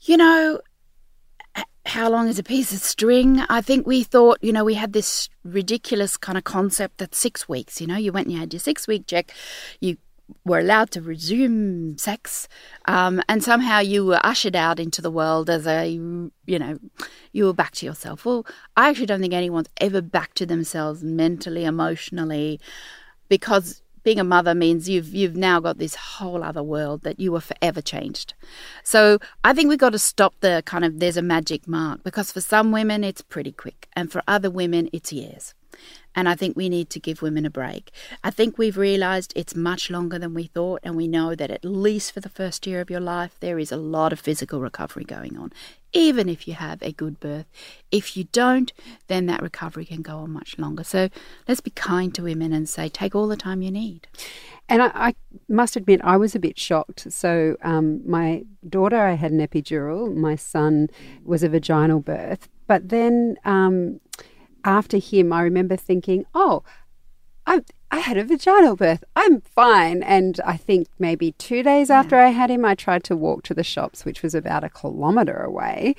You 0.00 0.18
know, 0.18 0.60
how 1.86 2.10
long 2.10 2.28
is 2.28 2.38
a 2.38 2.42
piece 2.42 2.74
of 2.74 2.80
string? 2.80 3.40
I 3.48 3.62
think 3.62 3.86
we 3.86 4.02
thought, 4.02 4.36
you 4.42 4.52
know, 4.52 4.64
we 4.66 4.74
had 4.74 4.92
this 4.92 5.30
ridiculous 5.44 6.18
kind 6.18 6.36
of 6.36 6.44
concept 6.44 6.98
that 6.98 7.14
six 7.14 7.48
weeks, 7.48 7.80
you 7.80 7.86
know, 7.86 7.96
you 7.96 8.12
went 8.12 8.26
and 8.26 8.34
you 8.34 8.40
had 8.40 8.52
your 8.52 8.60
six 8.60 8.86
week 8.86 9.06
check, 9.06 9.32
you 9.80 9.96
were 10.44 10.58
allowed 10.58 10.90
to 10.92 11.02
resume 11.02 11.96
sex, 11.98 12.48
um, 12.86 13.22
and 13.28 13.42
somehow 13.42 13.80
you 13.80 14.04
were 14.04 14.20
ushered 14.24 14.56
out 14.56 14.80
into 14.80 15.02
the 15.02 15.10
world 15.10 15.50
as 15.50 15.66
a, 15.66 15.88
you 15.88 16.58
know, 16.58 16.78
you 17.32 17.44
were 17.44 17.52
back 17.52 17.72
to 17.76 17.86
yourself. 17.86 18.24
Well, 18.24 18.46
I 18.76 18.88
actually 18.88 19.06
don't 19.06 19.20
think 19.20 19.34
anyone's 19.34 19.68
ever 19.80 20.00
back 20.00 20.34
to 20.34 20.46
themselves 20.46 21.02
mentally, 21.02 21.64
emotionally, 21.64 22.60
because 23.28 23.82
being 24.02 24.18
a 24.18 24.24
mother 24.24 24.54
means 24.54 24.88
you've 24.88 25.14
you've 25.14 25.36
now 25.36 25.60
got 25.60 25.78
this 25.78 25.94
whole 25.94 26.42
other 26.42 26.62
world 26.62 27.02
that 27.02 27.20
you 27.20 27.32
were 27.32 27.40
forever 27.40 27.80
changed. 27.80 28.34
So 28.82 29.18
I 29.44 29.52
think 29.52 29.68
we've 29.68 29.78
got 29.78 29.92
to 29.92 29.98
stop 29.98 30.34
the 30.40 30.62
kind 30.66 30.84
of 30.84 31.00
there's 31.00 31.16
a 31.16 31.22
magic 31.22 31.68
mark 31.68 32.02
because 32.02 32.32
for 32.32 32.40
some 32.40 32.72
women 32.72 33.04
it's 33.04 33.22
pretty 33.22 33.52
quick 33.52 33.88
and 33.94 34.10
for 34.10 34.22
other 34.26 34.50
women 34.50 34.88
it's 34.92 35.12
years. 35.12 35.54
And 36.14 36.28
I 36.28 36.34
think 36.34 36.56
we 36.56 36.68
need 36.68 36.90
to 36.90 37.00
give 37.00 37.22
women 37.22 37.46
a 37.46 37.50
break. 37.50 37.92
I 38.24 38.30
think 38.30 38.58
we've 38.58 38.76
realized 38.76 39.32
it's 39.36 39.54
much 39.54 39.90
longer 39.90 40.18
than 40.18 40.34
we 40.34 40.44
thought, 40.44 40.80
and 40.82 40.96
we 40.96 41.06
know 41.06 41.34
that 41.34 41.50
at 41.50 41.64
least 41.64 42.12
for 42.12 42.20
the 42.20 42.28
first 42.28 42.66
year 42.66 42.80
of 42.80 42.90
your 42.90 43.00
life, 43.00 43.36
there 43.40 43.58
is 43.58 43.70
a 43.70 43.76
lot 43.76 44.12
of 44.12 44.20
physical 44.20 44.60
recovery 44.60 45.04
going 45.04 45.36
on, 45.36 45.52
even 45.92 46.28
if 46.28 46.48
you 46.48 46.54
have 46.54 46.82
a 46.82 46.92
good 46.92 47.20
birth. 47.20 47.46
If 47.90 48.16
you 48.16 48.24
don't, 48.24 48.72
then 49.06 49.26
that 49.26 49.42
recovery 49.42 49.84
can 49.84 50.02
go 50.02 50.18
on 50.18 50.32
much 50.32 50.58
longer. 50.58 50.84
So 50.84 51.10
let's 51.46 51.60
be 51.60 51.70
kind 51.70 52.14
to 52.14 52.22
women 52.22 52.52
and 52.52 52.68
say, 52.68 52.88
take 52.88 53.14
all 53.14 53.28
the 53.28 53.36
time 53.36 53.62
you 53.62 53.70
need. 53.70 54.08
And 54.68 54.82
I, 54.82 54.90
I 54.94 55.14
must 55.48 55.74
admit, 55.74 56.00
I 56.04 56.16
was 56.16 56.34
a 56.34 56.38
bit 56.38 56.58
shocked. 56.58 57.12
So, 57.12 57.56
um, 57.62 58.08
my 58.08 58.44
daughter, 58.68 58.98
I 58.98 59.14
had 59.14 59.32
an 59.32 59.44
epidural. 59.44 60.14
My 60.14 60.36
son 60.36 60.90
was 61.24 61.42
a 61.42 61.48
vaginal 61.48 61.98
birth. 61.98 62.48
But 62.68 62.88
then 62.88 63.36
um, 63.44 64.00
after 64.64 64.98
him, 64.98 65.32
I 65.32 65.42
remember 65.42 65.76
thinking, 65.76 66.26
oh, 66.34 66.62
I, 67.46 67.62
I 67.90 67.98
had 67.98 68.16
a 68.16 68.24
vaginal 68.24 68.76
birth. 68.76 69.02
I'm 69.16 69.40
fine. 69.40 70.02
And 70.02 70.40
I 70.44 70.56
think 70.56 70.88
maybe 70.98 71.32
two 71.32 71.62
days 71.62 71.90
after 71.90 72.16
I 72.16 72.28
had 72.28 72.50
him, 72.50 72.64
I 72.64 72.74
tried 72.74 73.04
to 73.04 73.16
walk 73.16 73.42
to 73.44 73.54
the 73.54 73.64
shops, 73.64 74.04
which 74.04 74.22
was 74.22 74.34
about 74.34 74.64
a 74.64 74.68
kilometre 74.68 75.42
away. 75.42 75.96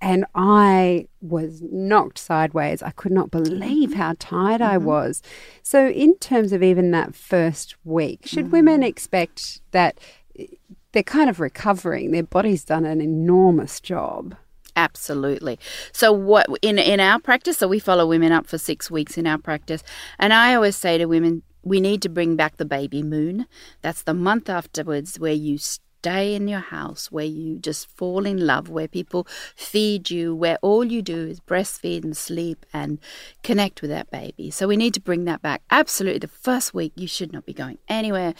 And 0.00 0.24
I 0.36 1.08
was 1.20 1.60
knocked 1.60 2.18
sideways. 2.18 2.82
I 2.82 2.90
could 2.90 3.10
not 3.10 3.32
believe 3.32 3.90
mm-hmm. 3.90 3.98
how 3.98 4.14
tired 4.20 4.62
I 4.62 4.76
mm-hmm. 4.76 4.86
was. 4.86 5.22
So, 5.64 5.88
in 5.88 6.16
terms 6.18 6.52
of 6.52 6.62
even 6.62 6.92
that 6.92 7.16
first 7.16 7.74
week, 7.84 8.20
should 8.24 8.46
mm. 8.46 8.50
women 8.50 8.84
expect 8.84 9.60
that 9.72 9.98
they're 10.92 11.02
kind 11.02 11.28
of 11.28 11.40
recovering? 11.40 12.12
Their 12.12 12.22
body's 12.22 12.64
done 12.64 12.84
an 12.84 13.00
enormous 13.00 13.80
job. 13.80 14.36
Absolutely. 14.78 15.58
So 15.92 16.12
what 16.12 16.46
in 16.62 16.78
in 16.78 17.00
our 17.00 17.18
practice, 17.18 17.58
so 17.58 17.66
we 17.66 17.80
follow 17.80 18.06
women 18.06 18.30
up 18.30 18.46
for 18.46 18.58
6 18.58 18.90
weeks 18.92 19.18
in 19.18 19.26
our 19.26 19.36
practice, 19.36 19.82
and 20.20 20.32
I 20.32 20.54
always 20.54 20.76
say 20.76 20.98
to 20.98 21.06
women 21.06 21.42
we 21.64 21.80
need 21.80 22.00
to 22.02 22.08
bring 22.08 22.36
back 22.36 22.56
the 22.58 22.64
baby 22.64 23.02
moon. 23.02 23.46
That's 23.82 24.02
the 24.02 24.14
month 24.14 24.48
afterwards 24.48 25.18
where 25.18 25.32
you 25.32 25.58
stay 25.98 26.34
in 26.34 26.46
your 26.46 26.60
house, 26.60 27.10
where 27.10 27.24
you 27.24 27.58
just 27.58 27.90
fall 27.96 28.24
in 28.24 28.46
love, 28.46 28.68
where 28.68 28.86
people 28.86 29.26
feed 29.56 30.10
you, 30.10 30.32
where 30.32 30.56
all 30.62 30.84
you 30.84 31.02
do 31.02 31.26
is 31.26 31.40
breastfeed 31.40 32.04
and 32.04 32.16
sleep 32.16 32.64
and 32.72 33.00
connect 33.42 33.82
with 33.82 33.90
that 33.90 34.08
baby. 34.08 34.48
So 34.50 34.68
we 34.68 34.76
need 34.76 34.94
to 34.94 35.00
bring 35.00 35.24
that 35.24 35.42
back. 35.42 35.62
Absolutely. 35.70 36.20
The 36.20 36.28
first 36.28 36.72
week, 36.72 36.92
you 36.94 37.08
should 37.08 37.32
not 37.32 37.44
be 37.44 37.52
going 37.52 37.78
anywhere. 37.88 38.34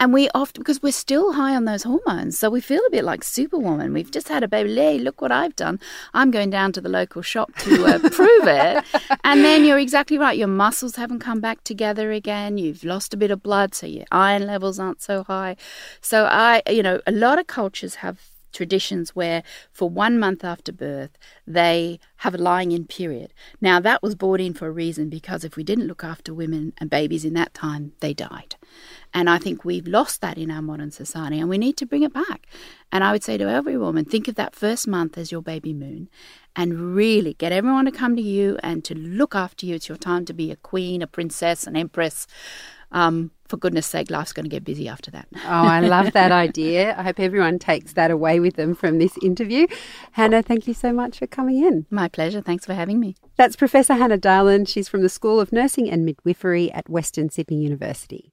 And 0.00 0.12
we 0.12 0.28
often, 0.34 0.62
because 0.62 0.82
we're 0.82 0.92
still 0.92 1.34
high 1.34 1.54
on 1.54 1.66
those 1.66 1.84
hormones, 1.84 2.36
so 2.36 2.50
we 2.50 2.60
feel 2.60 2.82
a 2.84 2.90
bit 2.90 3.04
like 3.04 3.22
Superwoman. 3.22 3.92
We've 3.92 4.10
just 4.10 4.28
had 4.28 4.42
a 4.42 4.48
baby. 4.48 4.74
Hey, 4.74 4.98
look 4.98 5.22
what 5.22 5.30
I've 5.30 5.54
done. 5.54 5.78
I'm 6.14 6.32
going 6.32 6.50
down 6.50 6.72
to 6.72 6.80
the 6.80 6.88
local 6.88 7.22
shop 7.22 7.54
to 7.58 7.84
uh, 7.84 7.98
prove 8.10 8.46
it. 8.48 8.84
And 9.22 9.44
then 9.44 9.64
you're 9.64 9.78
exactly 9.78 10.18
right. 10.18 10.36
Your 10.36 10.48
muscles 10.48 10.96
haven't 10.96 11.20
come 11.20 11.40
back 11.40 11.62
together 11.62 12.10
again. 12.10 12.58
You've 12.58 12.82
lost 12.82 13.14
a 13.14 13.16
bit 13.16 13.30
of 13.30 13.40
blood, 13.40 13.72
so 13.72 13.86
your 13.86 14.06
iron 14.10 14.48
levels 14.48 14.80
aren't 14.80 15.00
so 15.00 15.22
high. 15.22 15.54
So 16.00 16.24
I, 16.24 16.60
you 16.68 16.82
know, 16.82 17.00
a 17.06 17.12
lot 17.12 17.38
of 17.38 17.46
cultures 17.46 17.96
have 17.96 18.20
traditions 18.54 19.14
where 19.14 19.42
for 19.72 19.90
one 19.90 20.18
month 20.18 20.44
after 20.44 20.72
birth 20.72 21.18
they 21.46 21.98
have 22.18 22.34
a 22.34 22.38
lying 22.38 22.72
in 22.72 22.86
period. 22.86 23.34
Now 23.60 23.80
that 23.80 24.02
was 24.02 24.14
brought 24.14 24.40
in 24.40 24.54
for 24.54 24.68
a 24.68 24.72
reason 24.72 25.10
because 25.10 25.44
if 25.44 25.56
we 25.56 25.64
didn't 25.64 25.88
look 25.88 26.04
after 26.04 26.32
women 26.32 26.72
and 26.78 26.88
babies 26.88 27.24
in 27.24 27.34
that 27.34 27.52
time, 27.52 27.92
they 28.00 28.14
died. 28.14 28.56
And 29.12 29.28
I 29.28 29.38
think 29.38 29.64
we've 29.64 29.86
lost 29.86 30.20
that 30.22 30.38
in 30.38 30.50
our 30.50 30.62
modern 30.62 30.90
society 30.90 31.38
and 31.38 31.48
we 31.48 31.58
need 31.58 31.76
to 31.78 31.86
bring 31.86 32.02
it 32.02 32.14
back. 32.14 32.46
And 32.90 33.04
I 33.04 33.12
would 33.12 33.24
say 33.24 33.36
to 33.36 33.50
every 33.50 33.76
woman, 33.76 34.04
think 34.04 34.28
of 34.28 34.36
that 34.36 34.54
first 34.54 34.86
month 34.86 35.18
as 35.18 35.30
your 35.30 35.42
baby 35.42 35.74
moon 35.74 36.08
and 36.56 36.94
really 36.94 37.34
get 37.34 37.52
everyone 37.52 37.84
to 37.84 37.92
come 37.92 38.16
to 38.16 38.22
you 38.22 38.58
and 38.62 38.84
to 38.84 38.94
look 38.94 39.34
after 39.34 39.66
you. 39.66 39.74
It's 39.74 39.88
your 39.88 39.98
time 39.98 40.24
to 40.26 40.32
be 40.32 40.50
a 40.50 40.56
queen, 40.56 41.02
a 41.02 41.06
princess, 41.06 41.66
an 41.66 41.76
empress. 41.76 42.26
Um, 42.92 43.30
for 43.48 43.56
goodness 43.58 43.86
sake, 43.86 44.10
life's 44.10 44.32
going 44.32 44.44
to 44.44 44.50
get 44.50 44.64
busy 44.64 44.88
after 44.88 45.10
that. 45.10 45.28
Oh, 45.34 45.40
I 45.44 45.80
love 45.80 46.12
that 46.12 46.32
idea. 46.46 46.94
I 46.96 47.02
hope 47.02 47.20
everyone 47.20 47.58
takes 47.58 47.92
that 47.92 48.10
away 48.10 48.40
with 48.40 48.56
them 48.56 48.74
from 48.74 48.98
this 48.98 49.18
interview. 49.22 49.66
Hannah, 50.12 50.42
thank 50.42 50.66
you 50.66 50.74
so 50.74 50.92
much 50.92 51.18
for 51.18 51.26
coming 51.26 51.62
in. 51.62 51.86
My 51.90 52.08
pleasure. 52.08 52.40
Thanks 52.40 52.64
for 52.64 52.74
having 52.74 53.00
me. 53.00 53.16
That's 53.36 53.56
Professor 53.56 53.94
Hannah 53.94 54.18
Dahlen. 54.18 54.66
She's 54.66 54.88
from 54.88 55.02
the 55.02 55.08
School 55.08 55.40
of 55.40 55.52
Nursing 55.52 55.90
and 55.90 56.04
Midwifery 56.04 56.72
at 56.72 56.88
Western 56.88 57.28
Sydney 57.28 57.58
University. 57.58 58.32